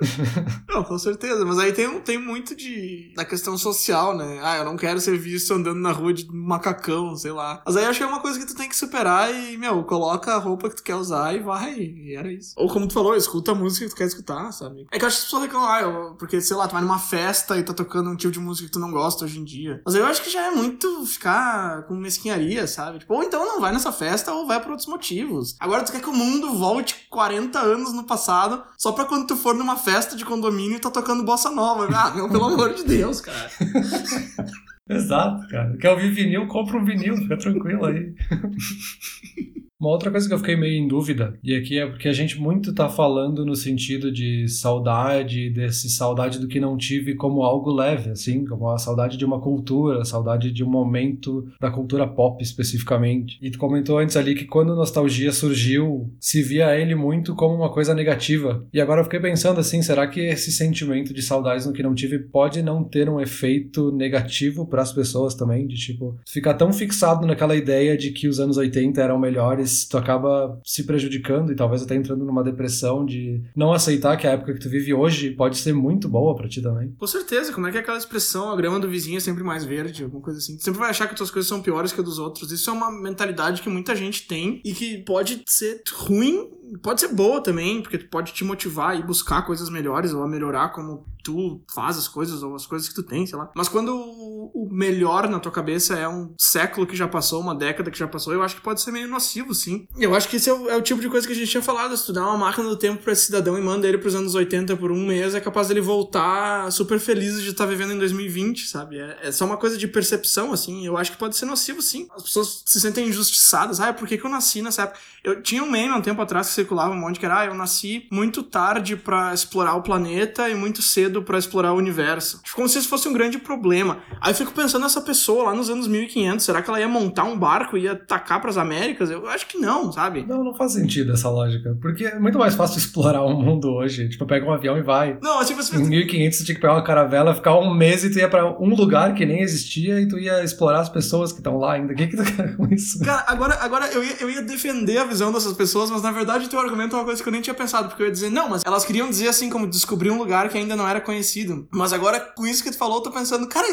não, 0.68 0.82
com 0.82 0.98
certeza, 0.98 1.44
mas 1.44 1.58
aí 1.58 1.72
tem, 1.72 2.00
tem 2.00 2.18
muito 2.18 2.54
de 2.54 3.12
da 3.14 3.24
questão 3.24 3.56
social, 3.56 4.16
né? 4.16 4.40
Ah, 4.42 4.58
eu 4.58 4.64
não 4.64 4.76
quero 4.76 5.00
ser 5.00 5.16
visto 5.16 5.52
andando 5.54 5.80
na 5.80 5.92
rua 5.92 6.12
de 6.12 6.26
macacão, 6.30 7.14
sei 7.16 7.32
lá. 7.32 7.62
Mas 7.64 7.76
aí 7.76 7.84
acho 7.84 7.98
que 7.98 8.04
é 8.04 8.06
uma 8.06 8.20
coisa 8.20 8.38
que 8.38 8.46
tu 8.46 8.54
tem 8.54 8.68
que 8.68 8.76
superar 8.76 9.32
e, 9.32 9.56
meu, 9.56 9.84
coloca 9.84 10.34
a 10.34 10.38
roupa 10.38 10.68
que 10.68 10.76
tu 10.76 10.82
quer 10.82 10.96
usar 10.96 11.34
e 11.34 11.40
vai. 11.40 11.74
E 11.74 12.14
era 12.16 12.32
isso. 12.32 12.54
Ou 12.56 12.68
como 12.68 12.88
tu 12.88 12.94
falou, 12.94 13.14
escuta 13.14 13.52
a 13.52 13.54
música 13.54 13.86
que 13.86 13.92
tu 13.92 13.96
quer 13.96 14.06
escutar, 14.06 14.52
sabe? 14.52 14.86
É 14.90 14.98
que 14.98 15.04
eu 15.04 15.08
acho 15.08 15.16
que 15.16 15.22
as 15.22 15.24
pessoas 15.24 15.42
reclamam, 15.42 15.68
ah, 15.68 16.14
porque, 16.18 16.40
sei 16.40 16.56
lá, 16.56 16.66
tu 16.66 16.72
vai 16.72 16.82
numa 16.82 16.98
festa 16.98 17.56
e 17.58 17.62
tá 17.62 17.72
tocando 17.72 18.10
um 18.10 18.16
tipo 18.16 18.32
de 18.32 18.40
música 18.40 18.66
que 18.66 18.72
tu 18.72 18.80
não 18.80 18.90
gosta 18.90 19.24
hoje 19.24 19.38
em 19.38 19.44
dia. 19.44 19.80
Mas 19.84 19.94
aí 19.94 20.00
eu 20.00 20.06
acho 20.06 20.22
que 20.22 20.30
já 20.30 20.46
é 20.46 20.50
muito 20.50 21.06
ficar 21.06 21.84
com 21.84 21.94
mesquinharia, 21.94 22.66
sabe? 22.66 22.98
Tipo, 22.98 23.14
ou 23.14 23.22
então 23.22 23.44
não 23.46 23.60
vai 23.60 23.72
nessa 23.72 23.92
festa 23.92 24.32
ou 24.32 24.46
vai 24.46 24.60
por 24.60 24.70
outros 24.70 24.88
motivos. 24.88 25.56
Agora 25.60 25.84
tu 25.84 25.92
quer 25.92 26.00
que 26.00 26.08
o 26.08 26.12
mundo 26.12 26.54
volte 26.54 27.06
40 27.10 27.58
anos 27.58 27.92
no 27.92 28.04
passado 28.04 28.62
só 28.76 28.92
pra 28.92 29.04
quando 29.04 29.26
tu 29.26 29.36
for 29.36 29.54
numa 29.54 29.76
festa 29.84 30.16
de 30.16 30.24
condomínio 30.24 30.76
e 30.76 30.80
tá 30.80 30.90
tocando 30.90 31.22
bossa 31.22 31.50
nova. 31.50 31.86
Ah, 31.94 32.10
meu, 32.10 32.28
pelo 32.28 32.46
amor 32.46 32.74
de 32.74 32.84
Deus, 32.84 33.20
cara. 33.20 33.50
Exato, 34.88 35.46
cara. 35.48 35.76
Quer 35.76 35.90
ouvir 35.90 36.10
vinil? 36.10 36.46
Compra 36.46 36.78
um 36.78 36.84
vinil, 36.84 37.16
fica 37.16 37.36
tranquilo 37.36 37.84
aí. 37.84 38.14
Uma 39.84 39.92
outra 39.92 40.10
coisa 40.10 40.26
que 40.26 40.32
eu 40.32 40.38
fiquei 40.38 40.56
meio 40.56 40.82
em 40.82 40.88
dúvida, 40.88 41.38
e 41.44 41.54
aqui 41.54 41.78
é 41.78 41.86
porque 41.86 42.08
a 42.08 42.12
gente 42.14 42.40
muito 42.40 42.72
tá 42.72 42.88
falando 42.88 43.44
no 43.44 43.54
sentido 43.54 44.10
de 44.10 44.48
saudade, 44.48 45.50
desse 45.50 45.90
saudade 45.90 46.38
do 46.38 46.48
que 46.48 46.58
não 46.58 46.74
tive 46.74 47.14
como 47.14 47.42
algo 47.42 47.70
leve, 47.70 48.08
assim, 48.08 48.46
como 48.46 48.70
a 48.70 48.78
saudade 48.78 49.18
de 49.18 49.26
uma 49.26 49.42
cultura, 49.42 50.00
a 50.00 50.04
saudade 50.06 50.50
de 50.50 50.64
um 50.64 50.70
momento 50.70 51.46
da 51.60 51.70
cultura 51.70 52.06
pop 52.06 52.42
especificamente. 52.42 53.38
E 53.42 53.50
tu 53.50 53.58
comentou 53.58 53.98
antes 53.98 54.16
ali 54.16 54.34
que 54.34 54.46
quando 54.46 54.74
nostalgia 54.74 55.30
surgiu, 55.32 56.10
se 56.18 56.42
via 56.42 56.74
ele 56.74 56.94
muito 56.94 57.34
como 57.34 57.54
uma 57.54 57.70
coisa 57.70 57.92
negativa. 57.92 58.66
E 58.72 58.80
agora 58.80 59.02
eu 59.02 59.04
fiquei 59.04 59.20
pensando 59.20 59.60
assim, 59.60 59.82
será 59.82 60.06
que 60.06 60.20
esse 60.20 60.50
sentimento 60.50 61.12
de 61.12 61.20
saudades 61.20 61.66
no 61.66 61.74
que 61.74 61.82
não 61.82 61.94
tive 61.94 62.20
pode 62.20 62.62
não 62.62 62.82
ter 62.82 63.06
um 63.06 63.20
efeito 63.20 63.92
negativo 63.92 64.66
para 64.66 64.80
as 64.80 64.94
pessoas 64.94 65.34
também, 65.34 65.66
de 65.66 65.76
tipo, 65.76 66.16
ficar 66.26 66.54
tão 66.54 66.72
fixado 66.72 67.26
naquela 67.26 67.54
ideia 67.54 67.98
de 67.98 68.12
que 68.12 68.26
os 68.26 68.40
anos 68.40 68.56
80 68.56 68.98
eram 68.98 69.18
melhores 69.18 69.73
tu 69.88 69.96
acaba 69.96 70.60
se 70.64 70.84
prejudicando 70.84 71.52
e 71.52 71.56
talvez 71.56 71.82
até 71.82 71.94
entrando 71.94 72.24
numa 72.24 72.44
depressão 72.44 73.04
de 73.04 73.42
não 73.56 73.72
aceitar 73.72 74.16
que 74.16 74.26
a 74.26 74.32
época 74.32 74.54
que 74.54 74.60
tu 74.60 74.68
vive 74.68 74.94
hoje 74.94 75.30
pode 75.30 75.58
ser 75.58 75.72
muito 75.72 76.08
boa 76.08 76.34
para 76.34 76.48
ti 76.48 76.62
também. 76.62 76.92
Com 76.98 77.06
certeza, 77.06 77.52
como 77.52 77.66
é 77.66 77.70
que 77.70 77.78
é 77.78 77.80
aquela 77.80 77.98
expressão, 77.98 78.50
a 78.50 78.56
grama 78.56 78.78
do 78.78 78.88
vizinho 78.88 79.16
é 79.16 79.20
sempre 79.20 79.42
mais 79.42 79.64
verde, 79.64 80.04
alguma 80.04 80.22
coisa 80.22 80.38
assim. 80.38 80.56
Tu 80.56 80.64
sempre 80.64 80.80
vai 80.80 80.90
achar 80.90 81.06
que 81.06 81.14
as 81.14 81.18
tuas 81.18 81.30
coisas 81.30 81.48
são 81.48 81.62
piores 81.62 81.92
que 81.92 82.00
a 82.00 82.04
dos 82.04 82.18
outros. 82.18 82.52
Isso 82.52 82.70
é 82.70 82.72
uma 82.72 82.90
mentalidade 82.90 83.62
que 83.62 83.68
muita 83.68 83.96
gente 83.96 84.26
tem 84.26 84.60
e 84.64 84.72
que 84.72 84.98
pode 84.98 85.42
ser 85.46 85.82
ruim 85.92 86.50
pode 86.82 87.00
ser 87.00 87.08
boa 87.08 87.40
também, 87.40 87.82
porque 87.82 87.98
tu 87.98 88.08
pode 88.08 88.32
te 88.32 88.44
motivar 88.44 88.96
ir 88.96 89.06
buscar 89.06 89.42
coisas 89.42 89.68
melhores 89.68 90.12
ou 90.12 90.22
a 90.22 90.28
melhorar 90.28 90.70
como 90.70 91.06
tu 91.22 91.62
faz 91.74 91.96
as 91.96 92.06
coisas 92.06 92.42
ou 92.42 92.54
as 92.54 92.66
coisas 92.66 92.88
que 92.88 92.94
tu 92.94 93.02
tem, 93.02 93.26
sei 93.26 93.38
lá. 93.38 93.50
Mas 93.56 93.68
quando 93.68 93.94
o 93.96 94.68
melhor 94.70 95.28
na 95.28 95.40
tua 95.40 95.50
cabeça 95.50 95.94
é 95.94 96.06
um 96.06 96.34
século 96.38 96.86
que 96.86 96.94
já 96.94 97.08
passou, 97.08 97.40
uma 97.40 97.54
década 97.54 97.90
que 97.90 97.98
já 97.98 98.06
passou, 98.06 98.32
eu 98.34 98.42
acho 98.42 98.56
que 98.56 98.60
pode 98.60 98.82
ser 98.82 98.90
meio 98.90 99.08
nocivo, 99.08 99.54
sim. 99.54 99.88
Eu 99.96 100.14
acho 100.14 100.28
que 100.28 100.36
esse 100.36 100.50
é 100.50 100.52
o, 100.52 100.68
é 100.68 100.76
o 100.76 100.82
tipo 100.82 101.00
de 101.00 101.08
coisa 101.08 101.26
que 101.26 101.32
a 101.32 101.36
gente 101.36 101.50
tinha 101.50 101.62
falado. 101.62 101.96
Se 101.96 102.06
tu 102.06 102.12
dá 102.12 102.22
uma 102.22 102.36
máquina 102.36 102.68
do 102.68 102.76
tempo 102.76 103.02
pra 103.02 103.12
esse 103.12 103.26
cidadão 103.26 103.56
e 103.58 103.62
manda 103.62 103.88
ele 103.88 103.96
pros 103.96 104.14
anos 104.14 104.34
80 104.34 104.76
por 104.76 104.92
um 104.92 105.06
mês, 105.06 105.34
é 105.34 105.40
capaz 105.40 105.68
dele 105.68 105.80
voltar 105.80 106.70
super 106.70 107.00
feliz 107.00 107.40
de 107.40 107.50
estar 107.50 107.64
tá 107.64 107.70
vivendo 107.70 107.92
em 107.92 107.98
2020, 107.98 108.68
sabe? 108.68 108.98
É, 108.98 109.18
é, 109.22 109.32
só 109.32 109.46
uma 109.46 109.56
coisa 109.56 109.78
de 109.78 109.88
percepção, 109.88 110.52
assim. 110.52 110.86
Eu 110.86 110.96
acho 110.98 111.12
que 111.12 111.16
pode 111.16 111.36
ser 111.36 111.46
nocivo, 111.46 111.80
sim. 111.80 112.06
As 112.14 112.22
pessoas 112.22 112.62
se 112.66 112.80
sentem 112.80 113.08
injustiçadas. 113.08 113.80
Ah, 113.80 113.92
por 113.92 114.06
que, 114.06 114.18
que 114.18 114.26
eu 114.26 114.30
nasci 114.30 114.60
nessa 114.60 114.82
época? 114.82 115.00
Eu 115.22 115.42
tinha 115.42 115.62
um 115.62 115.70
meme 115.70 115.94
há 115.94 115.96
um 115.96 116.02
tempo 116.02 116.20
atrás 116.20 116.48
que 116.48 116.54
circulava 116.64 116.92
um 116.92 116.98
monte 116.98 117.20
que 117.20 117.26
era, 117.26 117.40
ah, 117.40 117.46
eu 117.46 117.54
nasci 117.54 118.06
muito 118.10 118.42
tarde 118.42 118.96
para 118.96 119.32
explorar 119.34 119.74
o 119.74 119.82
planeta 119.82 120.48
e 120.48 120.54
muito 120.54 120.80
cedo 120.80 121.22
para 121.22 121.38
explorar 121.38 121.72
o 121.72 121.76
universo. 121.76 122.40
Tipo, 122.42 122.56
como 122.56 122.68
se 122.68 122.78
isso 122.78 122.88
fosse 122.88 123.06
um 123.06 123.12
grande 123.12 123.38
problema. 123.38 123.98
Aí 124.20 124.32
eu 124.32 124.34
fico 124.34 124.52
pensando 124.52 124.82
nessa 124.82 125.00
pessoa 125.00 125.44
lá 125.44 125.54
nos 125.54 125.68
anos 125.68 125.86
1500, 125.86 126.44
será 126.44 126.62
que 126.62 126.70
ela 126.70 126.80
ia 126.80 126.88
montar 126.88 127.24
um 127.24 127.38
barco 127.38 127.76
e 127.76 127.82
ia 127.82 127.94
tacar 127.94 128.40
para 128.40 128.50
as 128.50 128.56
Américas? 128.56 129.10
Eu 129.10 129.28
acho 129.28 129.46
que 129.46 129.58
não, 129.58 129.92
sabe? 129.92 130.24
Não, 130.26 130.42
não 130.42 130.54
faz 130.54 130.72
sentido 130.72 131.12
essa 131.12 131.28
lógica, 131.28 131.76
porque 131.80 132.06
é 132.06 132.18
muito 132.18 132.38
mais 132.38 132.54
fácil 132.54 132.78
explorar 132.78 133.22
o 133.22 133.34
mundo 133.34 133.68
hoje. 133.68 134.08
Tipo, 134.08 134.26
pega 134.26 134.46
um 134.46 134.52
avião 134.52 134.78
e 134.78 134.82
vai. 134.82 135.18
Não, 135.22 135.38
assim, 135.38 135.54
você... 135.54 135.76
Em 135.76 135.86
1500 135.86 136.38
você 136.38 136.44
tinha 136.44 136.54
que 136.54 136.60
pegar 136.60 136.74
uma 136.74 136.84
caravela, 136.84 137.34
ficar 137.34 137.58
um 137.58 137.74
mês 137.74 138.04
e 138.04 138.10
tu 138.10 138.18
ia 138.18 138.28
para 138.28 138.58
um 138.60 138.74
lugar 138.74 139.14
que 139.14 139.26
nem 139.26 139.40
existia 139.42 140.00
e 140.00 140.08
tu 140.08 140.18
ia 140.18 140.42
explorar 140.42 140.80
as 140.80 140.88
pessoas 140.88 141.32
que 141.32 141.38
estão 141.38 141.58
lá 141.58 141.74
ainda. 141.74 141.92
O 141.92 141.96
que 141.96 142.06
que 142.06 142.16
tu 142.16 142.24
quer 142.24 142.56
com 142.56 142.66
isso? 142.72 143.00
Cara, 143.00 143.24
agora, 143.26 143.58
agora 143.60 143.86
eu, 143.88 144.02
ia, 144.02 144.16
eu 144.20 144.30
ia 144.30 144.42
defender 144.42 144.98
a 144.98 145.04
visão 145.04 145.32
dessas 145.32 145.52
pessoas, 145.52 145.90
mas 145.90 146.02
na 146.02 146.12
verdade 146.12 146.48
teu 146.54 146.60
argumento 146.60 146.94
é 146.94 146.98
uma 146.98 147.04
coisa 147.04 147.20
que 147.20 147.28
eu 147.28 147.32
nem 147.32 147.42
tinha 147.42 147.54
pensado, 147.54 147.88
porque 147.88 148.02
eu 148.02 148.06
ia 148.06 148.12
dizer, 148.12 148.30
não, 148.30 148.48
mas 148.48 148.62
elas 148.64 148.84
queriam 148.84 149.08
dizer 149.10 149.28
assim, 149.28 149.50
como 149.50 149.66
descobrir 149.66 150.10
um 150.10 150.18
lugar 150.18 150.48
que 150.48 150.56
ainda 150.56 150.76
não 150.76 150.88
era 150.88 151.00
conhecido. 151.00 151.68
Mas 151.72 151.92
agora, 151.92 152.20
com 152.20 152.46
isso 152.46 152.62
que 152.62 152.70
tu 152.70 152.78
falou, 152.78 152.98
eu 152.98 153.02
tô 153.02 153.10
pensando, 153.10 153.48
cara, 153.48 153.66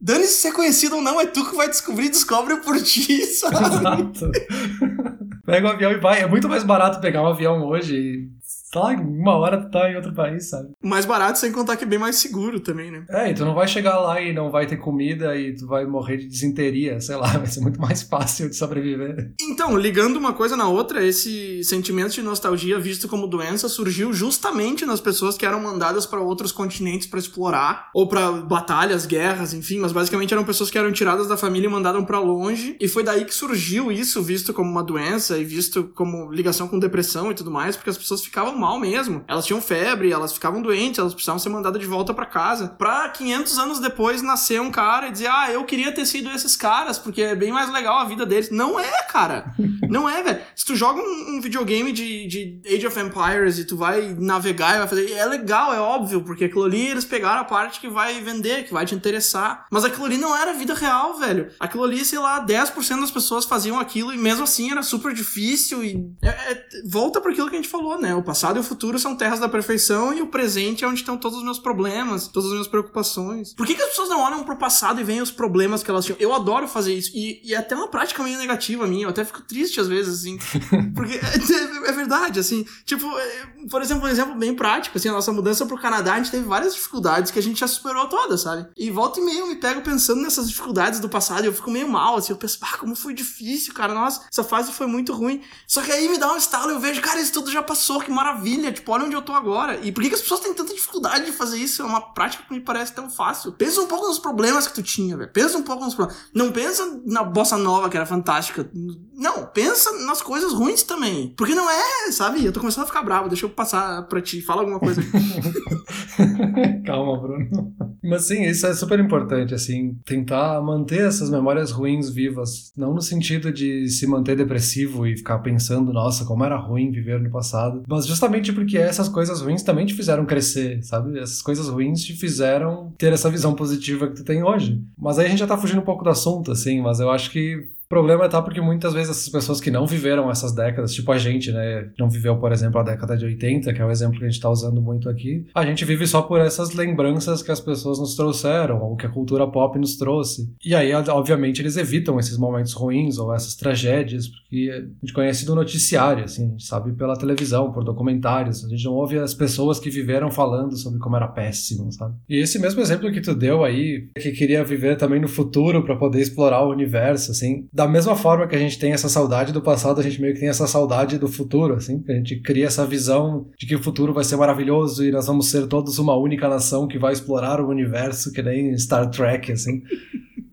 dane-se 0.00 0.34
ser 0.34 0.52
conhecido 0.52 0.96
ou 0.96 1.02
não, 1.02 1.20
é 1.20 1.26
tu 1.26 1.48
que 1.48 1.56
vai 1.56 1.68
descobrir, 1.68 2.10
descobre 2.10 2.56
por 2.58 2.80
ti, 2.82 3.24
sabe? 3.26 3.56
Exato. 3.56 4.30
Pega 5.46 5.68
o 5.68 5.70
um 5.70 5.74
avião 5.74 5.92
e 5.92 5.96
vai. 5.98 6.22
É 6.22 6.26
muito 6.26 6.48
mais 6.48 6.64
barato 6.64 7.00
pegar 7.00 7.22
um 7.22 7.28
avião 7.28 7.64
hoje 7.64 8.28
tá 8.76 8.80
lá, 8.80 8.92
uma 8.92 9.36
hora 9.36 9.58
tu 9.58 9.70
tá 9.70 9.90
em 9.90 9.96
outro 9.96 10.12
país, 10.12 10.50
sabe? 10.50 10.68
Mais 10.82 11.06
barato, 11.06 11.38
sem 11.38 11.50
contar 11.50 11.76
que 11.76 11.84
é 11.84 11.86
bem 11.86 11.98
mais 11.98 12.16
seguro 12.16 12.60
também, 12.60 12.90
né? 12.90 13.04
É, 13.08 13.30
e 13.30 13.34
tu 13.34 13.44
não 13.44 13.54
vai 13.54 13.66
chegar 13.66 13.98
lá 13.98 14.20
e 14.20 14.32
não 14.32 14.50
vai 14.50 14.66
ter 14.66 14.76
comida 14.76 15.34
e 15.36 15.54
tu 15.54 15.66
vai 15.66 15.86
morrer 15.86 16.18
de 16.18 16.26
desinteria, 16.26 17.00
sei 17.00 17.16
lá, 17.16 17.28
vai 17.38 17.46
ser 17.46 17.60
muito 17.60 17.80
mais 17.80 18.02
fácil 18.02 18.50
de 18.50 18.56
sobreviver. 18.56 19.32
Então, 19.40 19.76
ligando 19.76 20.16
uma 20.16 20.34
coisa 20.34 20.56
na 20.56 20.68
outra, 20.68 21.04
esse 21.04 21.64
sentimento 21.64 22.12
de 22.12 22.22
nostalgia 22.22 22.78
visto 22.78 23.08
como 23.08 23.26
doença 23.26 23.68
surgiu 23.68 24.12
justamente 24.12 24.84
nas 24.84 25.00
pessoas 25.00 25.36
que 25.36 25.46
eram 25.46 25.60
mandadas 25.60 26.04
para 26.04 26.20
outros 26.20 26.52
continentes 26.52 27.06
para 27.06 27.18
explorar, 27.18 27.90
ou 27.94 28.08
para 28.08 28.30
batalhas, 28.32 29.06
guerras, 29.06 29.54
enfim, 29.54 29.78
mas 29.78 29.92
basicamente 29.92 30.34
eram 30.34 30.44
pessoas 30.44 30.70
que 30.70 30.78
eram 30.78 30.92
tiradas 30.92 31.28
da 31.28 31.36
família 31.36 31.66
e 31.66 31.70
mandadas 31.70 32.04
para 32.04 32.18
longe, 32.18 32.76
e 32.80 32.88
foi 32.88 33.02
daí 33.02 33.24
que 33.24 33.34
surgiu 33.34 33.90
isso 33.90 34.22
visto 34.22 34.52
como 34.52 34.70
uma 34.70 34.82
doença 34.82 35.38
e 35.38 35.44
visto 35.44 35.84
como 35.94 36.30
ligação 36.30 36.68
com 36.68 36.78
depressão 36.78 37.30
e 37.30 37.34
tudo 37.34 37.50
mais, 37.50 37.76
porque 37.76 37.90
as 37.90 37.98
pessoas 37.98 38.22
ficavam 38.22 38.56
mal 38.56 38.65
mesmo. 38.78 39.24
Elas 39.28 39.46
tinham 39.46 39.60
febre, 39.60 40.12
elas 40.12 40.32
ficavam 40.32 40.60
doentes, 40.60 40.98
elas 40.98 41.14
precisavam 41.14 41.38
ser 41.38 41.48
mandadas 41.48 41.80
de 41.80 41.86
volta 41.86 42.12
para 42.12 42.26
casa. 42.26 42.68
Pra 42.68 43.08
500 43.08 43.58
anos 43.58 43.80
depois 43.80 44.22
nascer 44.22 44.60
um 44.60 44.70
cara 44.70 45.08
e 45.08 45.12
dizer: 45.12 45.28
Ah, 45.28 45.50
eu 45.50 45.64
queria 45.64 45.92
ter 45.92 46.04
sido 46.04 46.30
esses 46.30 46.56
caras, 46.56 46.98
porque 46.98 47.22
é 47.22 47.36
bem 47.36 47.52
mais 47.52 47.70
legal 47.72 47.98
a 47.98 48.04
vida 48.04 48.26
deles. 48.26 48.50
Não 48.50 48.78
é, 48.78 49.02
cara. 49.04 49.54
Não 49.88 50.08
é, 50.08 50.22
velho. 50.22 50.40
Se 50.54 50.64
tu 50.64 50.74
joga 50.74 51.00
um, 51.00 51.36
um, 51.36 51.40
videogame 51.40 51.92
de, 51.92 52.26
de 52.26 52.60
Age 52.66 52.86
of 52.86 52.98
Empires 52.98 53.58
e 53.58 53.64
tu 53.64 53.76
vai 53.76 54.14
navegar 54.18 54.74
e 54.74 54.78
vai 54.78 54.88
fazer. 54.88 55.12
É 55.12 55.24
legal, 55.24 55.72
é 55.72 55.80
óbvio, 55.80 56.22
porque 56.22 56.46
aquilo 56.46 56.64
ali 56.64 56.88
eles 56.88 57.04
pegaram 57.04 57.40
a 57.42 57.44
parte 57.44 57.80
que 57.80 57.88
vai 57.88 58.20
vender, 58.20 58.64
que 58.64 58.72
vai 58.72 58.84
te 58.84 58.94
interessar. 58.94 59.66
Mas 59.70 59.84
aquilo 59.84 60.06
ali 60.06 60.18
não 60.18 60.36
era 60.36 60.52
vida 60.52 60.74
real, 60.74 61.18
velho. 61.18 61.50
Aquilo 61.60 61.84
ali, 61.84 62.04
sei 62.04 62.18
lá, 62.18 62.44
10% 62.44 63.00
das 63.00 63.10
pessoas 63.10 63.44
faziam 63.44 63.78
aquilo 63.78 64.12
e 64.12 64.18
mesmo 64.18 64.44
assim 64.44 64.70
era 64.70 64.82
super 64.82 65.12
difícil. 65.12 65.84
E 65.84 65.96
é, 66.22 66.28
é, 66.28 66.66
volta 66.88 67.20
para 67.20 67.30
aquilo 67.30 67.48
que 67.48 67.54
a 67.54 67.58
gente 67.58 67.68
falou, 67.68 68.00
né? 68.00 68.14
O 68.14 68.22
passado 68.22 68.45
passado 68.46 68.56
e 68.58 68.60
o 68.60 68.62
futuro 68.62 68.98
são 68.98 69.16
terras 69.16 69.40
da 69.40 69.48
perfeição 69.48 70.14
e 70.14 70.22
o 70.22 70.28
presente 70.28 70.84
é 70.84 70.88
onde 70.88 71.00
estão 71.00 71.16
todos 71.16 71.38
os 71.38 71.44
meus 71.44 71.58
problemas, 71.58 72.28
todas 72.28 72.46
as 72.46 72.52
minhas 72.52 72.68
preocupações. 72.68 73.54
Por 73.54 73.66
que, 73.66 73.74
que 73.74 73.82
as 73.82 73.90
pessoas 73.90 74.08
não 74.08 74.20
olham 74.20 74.44
pro 74.44 74.56
passado 74.56 75.00
e 75.00 75.04
veem 75.04 75.20
os 75.20 75.30
problemas 75.30 75.82
que 75.82 75.90
elas 75.90 76.04
tinham? 76.04 76.16
Eu 76.20 76.34
adoro 76.34 76.68
fazer 76.68 76.94
isso 76.94 77.10
e, 77.14 77.40
e 77.44 77.54
é 77.54 77.56
até 77.56 77.74
uma 77.74 77.88
prática 77.88 78.22
meio 78.22 78.38
negativa 78.38 78.86
minha, 78.86 79.04
eu 79.04 79.10
até 79.10 79.24
fico 79.24 79.42
triste 79.42 79.80
às 79.80 79.88
vezes, 79.88 80.20
assim, 80.20 80.38
porque 80.94 81.14
é, 81.14 81.88
é, 81.88 81.92
verdade, 81.92 82.38
assim, 82.38 82.64
tipo, 82.84 83.06
é, 83.18 83.46
por 83.68 83.82
exemplo, 83.82 84.04
um 84.04 84.08
exemplo 84.08 84.34
bem 84.34 84.54
prático, 84.54 84.96
assim, 84.96 85.08
a 85.08 85.12
nossa 85.12 85.32
mudança 85.32 85.66
pro 85.66 85.78
Canadá, 85.78 86.14
a 86.14 86.16
gente 86.18 86.30
teve 86.30 86.44
várias 86.44 86.74
dificuldades 86.74 87.30
que 87.30 87.38
a 87.38 87.42
gente 87.42 87.60
já 87.60 87.66
superou 87.66 88.08
todas, 88.08 88.42
sabe? 88.42 88.66
E 88.76 88.90
volta 88.90 89.20
e 89.20 89.24
meio 89.24 89.40
eu 89.40 89.46
me 89.48 89.56
pego 89.56 89.80
pensando 89.82 90.22
nessas 90.22 90.48
dificuldades 90.48 91.00
do 91.00 91.08
passado 91.08 91.44
e 91.44 91.46
eu 91.46 91.52
fico 91.52 91.70
meio 91.70 91.88
mal, 91.88 92.16
assim, 92.16 92.32
eu 92.32 92.36
penso, 92.36 92.58
ah, 92.62 92.78
como 92.78 92.94
foi 92.94 93.14
difícil, 93.14 93.74
cara, 93.74 93.94
nossa, 93.94 94.22
essa 94.30 94.44
fase 94.44 94.72
foi 94.72 94.86
muito 94.86 95.12
ruim. 95.12 95.42
Só 95.66 95.82
que 95.82 95.90
aí 95.90 96.08
me 96.08 96.18
dá 96.18 96.32
um 96.32 96.36
estalo 96.36 96.70
e 96.70 96.74
eu 96.74 96.80
vejo, 96.80 97.00
cara, 97.00 97.20
isso 97.20 97.32
tudo 97.32 97.50
já 97.50 97.62
passou, 97.62 98.00
que 98.00 98.10
maravilha 98.10 98.35
maravilha, 98.36 98.70
tipo, 98.70 98.92
olha 98.92 99.04
onde 99.04 99.14
eu 99.14 99.22
tô 99.22 99.32
agora. 99.32 99.80
E 99.82 99.90
por 99.90 100.02
que, 100.02 100.10
que 100.10 100.14
as 100.14 100.20
pessoas 100.20 100.40
têm 100.40 100.54
tanta 100.54 100.74
dificuldade 100.74 101.24
de 101.24 101.32
fazer 101.32 101.58
isso? 101.58 101.82
É 101.82 101.84
uma 101.84 102.00
prática 102.00 102.44
que 102.46 102.54
me 102.54 102.60
parece 102.60 102.94
tão 102.94 103.08
fácil. 103.10 103.52
Pensa 103.52 103.80
um 103.80 103.86
pouco 103.86 104.06
nos 104.06 104.18
problemas 104.18 104.66
que 104.66 104.74
tu 104.74 104.82
tinha, 104.82 105.16
velho. 105.16 105.30
Pensa 105.32 105.56
um 105.56 105.62
pouco 105.62 105.84
nos 105.84 105.94
problemas. 105.94 106.22
Não 106.34 106.52
pensa 106.52 107.00
na 107.06 107.24
bossa 107.24 107.56
nova, 107.56 107.88
que 107.88 107.96
era 107.96 108.06
fantástica. 108.06 108.68
Não, 109.14 109.46
pensa 109.46 109.90
nas 110.04 110.20
coisas 110.20 110.52
ruins 110.52 110.82
também. 110.82 111.34
Porque 111.36 111.54
não 111.54 111.68
é, 111.70 112.12
sabe? 112.12 112.44
Eu 112.44 112.52
tô 112.52 112.60
começando 112.60 112.84
a 112.84 112.88
ficar 112.88 113.02
bravo. 113.02 113.28
Deixa 113.28 113.46
eu 113.46 113.50
passar 113.50 114.02
pra 114.06 114.20
ti. 114.20 114.42
Fala 114.42 114.60
alguma 114.60 114.78
coisa. 114.78 115.02
Calma, 116.84 117.18
Bruno. 117.18 117.74
Mas 118.02 118.26
sim, 118.26 118.42
isso 118.42 118.66
é 118.66 118.72
super 118.72 119.00
importante, 119.00 119.52
assim, 119.52 119.98
tentar 120.04 120.60
manter 120.62 121.06
essas 121.06 121.28
memórias 121.28 121.72
ruins 121.72 122.08
vivas. 122.08 122.72
Não 122.76 122.94
no 122.94 123.02
sentido 123.02 123.52
de 123.52 123.88
se 123.88 124.06
manter 124.06 124.36
depressivo 124.36 125.06
e 125.06 125.16
ficar 125.16 125.38
pensando, 125.38 125.92
nossa, 125.92 126.24
como 126.24 126.44
era 126.44 126.56
ruim 126.56 126.92
viver 126.92 127.20
no 127.20 127.30
passado, 127.30 127.82
mas 127.88 128.06
justamente 128.06 128.25
porque 128.52 128.78
essas 128.78 129.08
coisas 129.08 129.40
ruins 129.40 129.62
também 129.62 129.86
te 129.86 129.94
fizeram 129.94 130.26
crescer, 130.26 130.82
sabe? 130.82 131.18
Essas 131.18 131.42
coisas 131.42 131.68
ruins 131.68 132.02
te 132.04 132.12
fizeram 132.14 132.92
ter 132.98 133.12
essa 133.12 133.30
visão 133.30 133.54
positiva 133.54 134.08
que 134.08 134.16
tu 134.16 134.24
tem 134.24 134.42
hoje. 134.42 134.82
Mas 134.98 135.18
aí 135.18 135.26
a 135.26 135.28
gente 135.28 135.38
já 135.38 135.46
tá 135.46 135.58
fugindo 135.58 135.80
um 135.80 135.84
pouco 135.84 136.04
do 136.04 136.10
assunto, 136.10 136.52
assim, 136.52 136.80
mas 136.80 137.00
eu 137.00 137.10
acho 137.10 137.30
que 137.30 137.68
problema 137.88 138.28
tá 138.28 138.42
porque 138.42 138.60
muitas 138.60 138.94
vezes 138.94 139.10
essas 139.10 139.28
pessoas 139.28 139.60
que 139.60 139.70
não 139.70 139.86
viveram 139.86 140.30
essas 140.30 140.54
décadas, 140.54 140.94
tipo 140.94 141.10
a 141.12 141.18
gente, 141.18 141.52
né, 141.52 141.90
não 141.98 142.08
viveu, 142.08 142.36
por 142.36 142.52
exemplo, 142.52 142.80
a 142.80 142.84
década 142.84 143.16
de 143.16 143.24
80, 143.24 143.72
que 143.72 143.80
é 143.80 143.84
o 143.84 143.90
exemplo 143.90 144.18
que 144.18 144.24
a 144.24 144.28
gente 144.28 144.40
tá 144.40 144.50
usando 144.50 144.80
muito 144.80 145.08
aqui, 145.08 145.46
a 145.54 145.64
gente 145.64 145.84
vive 145.84 146.06
só 146.06 146.22
por 146.22 146.40
essas 146.40 146.74
lembranças 146.74 147.42
que 147.42 147.50
as 147.50 147.60
pessoas 147.60 147.98
nos 147.98 148.14
trouxeram, 148.14 148.82
ou 148.82 148.96
que 148.96 149.06
a 149.06 149.10
cultura 149.10 149.46
pop 149.46 149.78
nos 149.78 149.96
trouxe. 149.96 150.52
E 150.64 150.74
aí, 150.74 150.92
obviamente, 150.94 151.60
eles 151.62 151.76
evitam 151.76 152.18
esses 152.18 152.38
momentos 152.38 152.72
ruins 152.72 153.18
ou 153.18 153.34
essas 153.34 153.54
tragédias, 153.54 154.28
porque 154.28 154.70
a 154.70 155.06
gente 155.06 155.12
conhece 155.12 155.46
do 155.46 155.54
noticiário, 155.54 156.24
assim, 156.24 156.46
a 156.46 156.50
gente 156.50 156.66
sabe 156.66 156.92
pela 156.92 157.16
televisão, 157.16 157.72
por 157.72 157.84
documentários, 157.84 158.64
a 158.64 158.68
gente 158.68 158.84
não 158.84 158.94
ouve 158.94 159.18
as 159.18 159.34
pessoas 159.34 159.78
que 159.78 159.90
viveram 159.90 160.30
falando 160.30 160.76
sobre 160.76 160.98
como 160.98 161.16
era 161.16 161.28
péssimo, 161.28 161.90
sabe? 161.92 162.14
E 162.28 162.36
esse 162.36 162.58
mesmo 162.58 162.80
exemplo 162.80 163.10
que 163.12 163.20
tu 163.20 163.34
deu 163.34 163.64
aí, 163.64 164.08
que 164.16 164.32
queria 164.32 164.64
viver 164.64 164.96
também 164.96 165.20
no 165.20 165.28
futuro 165.28 165.84
para 165.84 165.96
poder 165.96 166.20
explorar 166.20 166.64
o 166.64 166.70
universo, 166.70 167.30
assim, 167.30 167.66
da 167.76 167.86
mesma 167.86 168.16
forma 168.16 168.46
que 168.46 168.56
a 168.56 168.58
gente 168.58 168.78
tem 168.78 168.92
essa 168.92 169.06
saudade 169.06 169.52
do 169.52 169.60
passado, 169.60 170.00
a 170.00 170.02
gente 170.02 170.18
meio 170.18 170.32
que 170.32 170.40
tem 170.40 170.48
essa 170.48 170.66
saudade 170.66 171.18
do 171.18 171.28
futuro, 171.28 171.74
assim, 171.74 172.02
a 172.08 172.12
gente 172.12 172.40
cria 172.40 172.64
essa 172.64 172.86
visão 172.86 173.50
de 173.58 173.66
que 173.66 173.76
o 173.76 173.82
futuro 173.82 174.14
vai 174.14 174.24
ser 174.24 174.36
maravilhoso 174.36 175.04
e 175.04 175.10
nós 175.10 175.26
vamos 175.26 175.50
ser 175.50 175.66
todos 175.66 175.98
uma 175.98 176.16
única 176.16 176.48
nação 176.48 176.88
que 176.88 176.98
vai 176.98 177.12
explorar 177.12 177.60
o 177.60 177.68
universo, 177.68 178.32
que 178.32 178.42
nem 178.42 178.74
Star 178.78 179.10
Trek, 179.10 179.52
assim. 179.52 179.82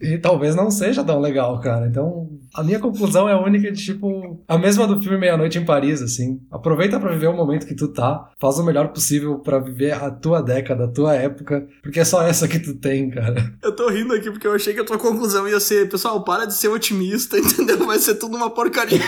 E 0.01 0.17
talvez 0.17 0.53
não 0.53 0.69
seja 0.69 1.01
tão 1.01 1.21
legal, 1.21 1.61
cara. 1.61 1.87
Então, 1.87 2.29
a 2.53 2.63
minha 2.63 2.79
conclusão 2.79 3.27
é 3.27 3.35
única 3.35 3.71
de 3.71 3.83
tipo, 3.83 4.43
a 4.47 4.57
mesma 4.57 4.85
do 4.85 5.01
filme 5.01 5.17
Meia-Noite 5.17 5.57
em 5.57 5.65
Paris, 5.65 6.01
assim. 6.01 6.39
Aproveita 6.51 6.99
para 6.99 7.11
viver 7.11 7.27
o 7.27 7.35
momento 7.35 7.65
que 7.65 7.73
tu 7.73 7.87
tá, 7.87 8.29
faz 8.39 8.59
o 8.59 8.63
melhor 8.63 8.89
possível 8.89 9.39
para 9.39 9.57
viver 9.57 9.91
a 9.93 10.11
tua 10.11 10.41
década, 10.41 10.85
a 10.85 10.87
tua 10.87 11.15
época, 11.15 11.67
porque 11.81 11.99
é 11.99 12.05
só 12.05 12.21
essa 12.21 12.47
que 12.47 12.59
tu 12.59 12.75
tem, 12.75 13.09
cara. 13.09 13.53
Eu 13.63 13.75
tô 13.75 13.89
rindo 13.89 14.13
aqui 14.13 14.29
porque 14.29 14.45
eu 14.45 14.53
achei 14.53 14.73
que 14.73 14.79
a 14.79 14.85
tua 14.85 14.99
conclusão 14.99 15.47
ia 15.47 15.59
ser, 15.59 15.89
pessoal, 15.89 16.23
para 16.23 16.45
de 16.45 16.53
ser 16.53 16.67
otimista, 16.67 17.37
entendeu? 17.39 17.85
Vai 17.85 17.97
ser 17.97 18.15
tudo 18.15 18.37
uma 18.37 18.51
porcaria. 18.51 19.01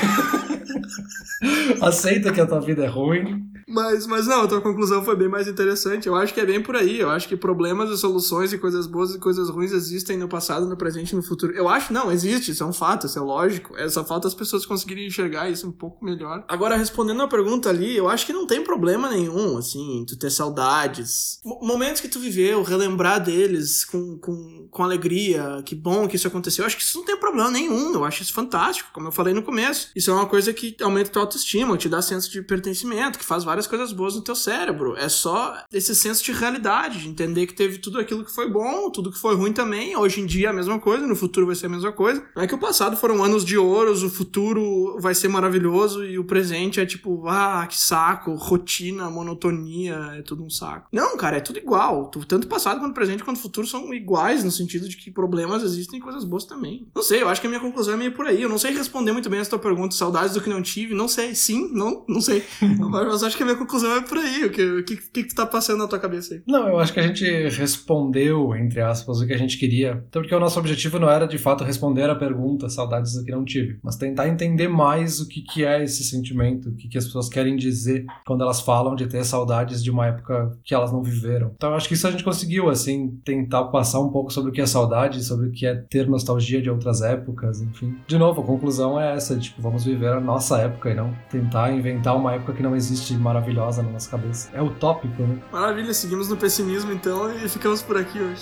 Aceita 1.82 2.32
que 2.32 2.42
a 2.42 2.48
tua 2.48 2.60
vida 2.60 2.84
é 2.84 2.88
ruim, 2.88 3.46
Mas, 3.68 4.06
mas 4.06 4.28
não, 4.28 4.42
a 4.42 4.48
tua 4.48 4.62
conclusão 4.62 5.04
foi 5.04 5.16
bem 5.16 5.28
mais 5.28 5.48
interessante. 5.48 6.08
Eu 6.08 6.16
acho 6.16 6.34
que 6.34 6.40
é 6.40 6.46
bem 6.46 6.62
por 6.62 6.76
aí. 6.76 7.00
Eu 7.00 7.10
acho 7.10 7.28
que 7.28 7.36
problemas 7.36 7.90
e 7.90 7.98
soluções 7.98 8.54
e 8.54 8.58
coisas 8.58 8.88
boas 8.88 9.16
e 9.16 9.20
coisas 9.20 9.50
ruins 9.50 9.72
existem 9.72 10.18
no 10.18 10.28
passado, 10.28 10.66
no 10.66 10.78
presente 10.78 11.12
e 11.12 11.16
no 11.16 11.24
futuro. 11.24 11.54
Eu 11.54 11.68
acho, 11.68 11.92
não, 11.92 12.12
existe, 12.12 12.52
isso 12.52 12.64
é 12.64 12.66
um 12.66 12.74
fato, 12.74 13.08
isso 13.08 13.18
é 13.18 13.22
lógico. 13.22 13.76
É, 13.78 13.90
só 13.90 14.04
falta 14.04 14.28
as 14.28 14.34
pessoas 14.34 14.66
conseguirem 14.66 15.08
enxergar 15.08 15.50
isso 15.50 15.68
um 15.68 15.72
pouco 15.72 16.04
melhor. 16.04 16.44
Agora, 16.48 16.76
respondendo 16.76 17.22
a 17.22 17.28
pergunta 17.28 17.70
ali, 17.70 17.96
eu 17.96 18.08
acho 18.08 18.26
que 18.26 18.34
não 18.34 18.46
tem 18.46 18.64
problema 18.64 19.10
nenhum, 19.10 19.58
assim, 19.58 20.06
tu 20.08 20.18
ter 20.18 20.30
saudades. 20.30 21.40
Momentos 21.44 22.02
que 22.02 22.08
tu 22.08 22.20
viveu, 22.20 22.62
relembrar 22.64 23.24
deles 23.24 23.84
com, 23.86 24.18
com, 24.20 24.68
com 24.70 24.84
alegria, 24.84 25.62
que 25.66 25.76
bom 25.76 26.08
que 26.08 26.16
isso 26.16 26.28
aconteceu. 26.28 26.64
Eu 26.64 26.68
acho 26.68 26.78
que 26.78 26.84
isso 26.84 26.98
não 26.98 27.06
tem 27.06 27.18
problema 27.18 27.50
nenhum. 27.52 27.94
Eu 27.94 28.06
acho 28.06 28.22
isso 28.22 28.34
fantástico, 28.34 28.90
como 28.94 29.08
eu 29.08 29.12
falei 29.12 29.34
no 29.34 29.44
começo. 29.44 29.90
Isso 29.96 30.12
é 30.12 30.14
uma 30.14 30.26
coisa 30.26 30.54
que 30.54 30.76
aumenta 30.82 31.10
tua 31.10 31.24
autoestima, 31.24 31.78
te 31.78 31.90
dá 31.90 32.02
senso 32.02 32.30
de 32.32 32.42
pertencimento, 32.42 33.18
que 33.18 33.26
faz 33.26 33.44
várias 33.44 33.65
coisas 33.68 33.92
boas 33.92 34.16
no 34.16 34.22
teu 34.22 34.36
cérebro. 34.36 34.96
É 34.98 35.10
só 35.10 35.58
esse 35.72 35.96
senso 35.96 36.24
de 36.24 36.32
realidade, 36.32 37.00
de 37.00 37.10
entender 37.10 37.48
que 37.48 37.54
teve 37.54 37.78
tudo 37.78 38.00
aquilo 38.00 38.24
que 38.24 38.34
foi 38.34 38.50
bom, 38.50 38.90
tudo 38.90 39.12
que 39.12 39.20
foi 39.20 39.36
ruim 39.36 39.54
também. 39.54 39.96
Hoje 39.96 40.22
em 40.22 40.26
dia 40.26 40.48
é 40.48 40.50
a 40.50 40.54
mesma 40.54 40.80
coisa, 40.80 41.08
no 41.08 41.16
futuro 41.16 41.46
vai 41.46 41.56
ser 41.56 41.68
a 41.68 41.70
mesma 41.70 41.92
coisa. 41.92 42.24
Não 42.36 42.44
é 42.44 42.48
que 42.48 42.56
o 42.56 42.60
passado 42.60 42.98
foram 42.98 43.24
anos 43.24 43.46
de 43.46 43.58
ouros, 43.58 44.04
o 44.04 44.10
futuro 44.10 44.98
vai 45.00 45.16
ser 45.16 45.28
maravilhoso 45.28 46.04
e 46.04 46.18
o 46.20 46.24
presente 46.24 46.80
é 46.80 46.86
tipo, 46.86 47.28
ah, 47.28 47.66
que 47.68 47.78
saco, 47.78 48.34
rotina, 48.36 49.10
monotonia, 49.10 49.96
é 50.18 50.22
tudo 50.22 50.44
um 50.44 50.50
saco. 50.50 50.88
Não, 50.92 51.18
cara, 51.18 51.38
é 51.38 51.42
tudo 51.42 51.60
igual. 51.60 52.10
Tanto 52.28 52.48
passado 52.48 52.80
quanto 52.80 52.94
presente 52.94 53.24
quanto 53.24 53.40
futuro 53.40 53.68
são 53.68 53.94
iguais 53.94 54.44
no 54.44 54.52
sentido 54.52 54.88
de 54.88 54.98
que 54.98 55.12
problemas 55.12 55.64
existem 55.64 56.00
e 56.00 56.02
coisas 56.02 56.24
boas 56.24 56.46
também. 56.46 56.88
Não 56.96 57.02
sei, 57.02 57.22
eu 57.22 57.30
acho 57.30 57.42
que 57.42 57.48
a 57.48 57.50
minha 57.50 57.62
conclusão 57.62 57.94
é 57.94 57.98
meio 57.98 58.12
por 58.12 58.28
aí. 58.28 58.42
Eu 58.42 58.50
não 58.50 58.58
sei 58.58 58.72
responder 58.72 59.12
muito 59.12 59.30
bem 59.30 59.40
essa 59.40 59.50
tua 59.50 59.60
pergunta, 59.60 59.96
saudades 59.96 60.34
do 60.34 60.42
que 60.42 60.50
não 60.50 60.62
tive. 60.62 60.94
Não 60.94 61.08
sei, 61.08 61.36
sim, 61.36 61.70
não, 61.74 62.04
não 62.08 62.22
sei. 62.22 62.44
Mas 62.90 63.24
acho 63.24 63.38
que 63.38 63.44
a 63.46 63.54
minha 63.54 63.58
conclusão 63.58 63.96
é 63.96 64.02
por 64.02 64.18
aí. 64.18 64.46
O 64.46 64.50
que, 64.50 64.64
o 64.64 64.84
que, 64.84 64.98
que, 64.98 65.36
tá 65.36 65.46
passando 65.46 65.80
na 65.80 65.88
tua 65.88 66.00
cabeça 66.00 66.34
aí? 66.34 66.42
Não, 66.48 66.68
eu 66.68 66.80
acho 66.80 66.94
que 66.94 67.00
a 67.00 67.08
gente 67.08 67.24
respondeu, 67.50 68.56
entre 68.56 68.82
aspas, 68.82 69.22
o 69.22 69.28
que 69.28 69.34
a 69.34 69.38
gente 69.38 69.58
queria. 69.58 70.04
Então, 70.10 70.22
porque 70.22 70.36
o 70.36 70.40
nosso 70.40 70.60
objetivo 70.60 71.00
não 71.00 71.10
era 71.10 71.28
de 71.28 71.38
fato 71.38 71.64
responder 71.64 72.10
a 72.10 72.16
pergunta 72.16 72.70
saudades 72.70 73.14
do 73.14 73.24
que 73.24 73.32
não 73.32 73.46
tive, 73.46 73.80
mas 73.84 73.96
tentar 73.96 74.28
entender 74.28 74.68
mais 74.68 75.20
o 75.20 75.28
que, 75.28 75.42
que 75.42 75.64
é 75.64 75.84
esse 75.84 76.04
sentimento, 76.04 76.70
o 76.70 76.76
que, 76.76 76.88
que 76.88 76.98
as 76.98 77.06
pessoas 77.06 77.30
querem 77.30 77.56
dizer 77.56 78.06
quando 78.26 78.42
elas 78.42 78.62
falam 78.62 78.96
de 78.96 79.08
ter 79.08 79.24
saudades 79.24 79.84
de 79.84 79.92
uma 79.92 80.08
época 80.08 80.58
que 80.64 80.74
elas 80.74 80.92
não 80.92 81.04
viveram. 81.04 81.52
Então, 81.56 81.70
eu 81.70 81.76
acho 81.76 81.88
que 81.88 81.94
isso 81.94 82.08
a 82.08 82.12
gente 82.12 82.24
conseguiu, 82.24 82.70
assim, 82.70 83.20
tentar 83.24 83.66
passar 83.66 84.00
um 84.00 84.10
pouco 84.10 84.32
sobre 84.32 84.50
o 84.50 84.54
que 84.54 84.62
é 84.62 84.66
saudade, 84.66 85.24
sobre 85.24 85.48
o 85.48 85.52
que 85.52 85.66
é 85.66 85.76
ter 85.76 86.08
nostalgia 86.08 86.62
de 86.62 86.70
outras 86.70 87.02
épocas, 87.02 87.62
enfim. 87.62 87.96
De 88.08 88.18
novo, 88.18 88.42
a 88.42 88.46
conclusão 88.46 89.00
é 89.00 89.16
essa, 89.16 89.38
tipo, 89.38 89.62
vamos 89.62 89.86
viver 89.86 90.14
a 90.14 90.20
nossa 90.20 90.60
época 90.60 90.90
e 90.90 90.96
não 90.96 91.14
tentar 91.30 91.72
inventar 91.72 92.16
uma 92.16 92.34
época 92.34 92.54
que 92.54 92.64
não 92.64 92.76
existe 92.76 93.14
maravilhosa 93.36 93.84
na 93.84 93.92
nossa 93.92 94.10
cabeça. 94.10 94.50
É 94.54 94.62
utópico, 94.62 95.22
né? 95.22 95.42
Maravilha, 95.52 95.94
seguimos 95.94 96.30
no 96.30 96.38
pessimismo 96.38 96.92
então 96.92 97.32
e 97.38 97.50
ficamos 97.50 97.82
por 97.82 97.98
aqui 97.98 98.20
hoje. 98.20 98.42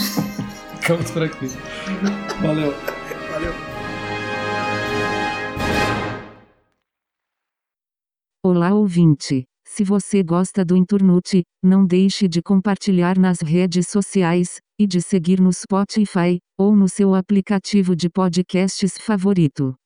ficamos 0.80 1.10
por 1.10 1.22
aqui. 1.22 1.46
Valeu. 2.40 2.72
Valeu. 3.32 3.52
Olá 8.42 8.74
ouvinte. 8.74 9.44
Se 9.66 9.82
você 9.82 10.22
gosta 10.22 10.64
do 10.64 10.76
Inturnute, 10.76 11.42
não 11.62 11.84
deixe 11.84 12.28
de 12.28 12.40
compartilhar 12.40 13.18
nas 13.18 13.40
redes 13.40 13.88
sociais 13.88 14.58
e 14.78 14.86
de 14.86 15.02
seguir 15.02 15.40
no 15.40 15.52
Spotify 15.52 16.38
ou 16.58 16.76
no 16.76 16.88
seu 16.88 17.14
aplicativo 17.14 17.96
de 17.96 18.08
podcasts 18.08 18.96
favorito. 18.98 19.74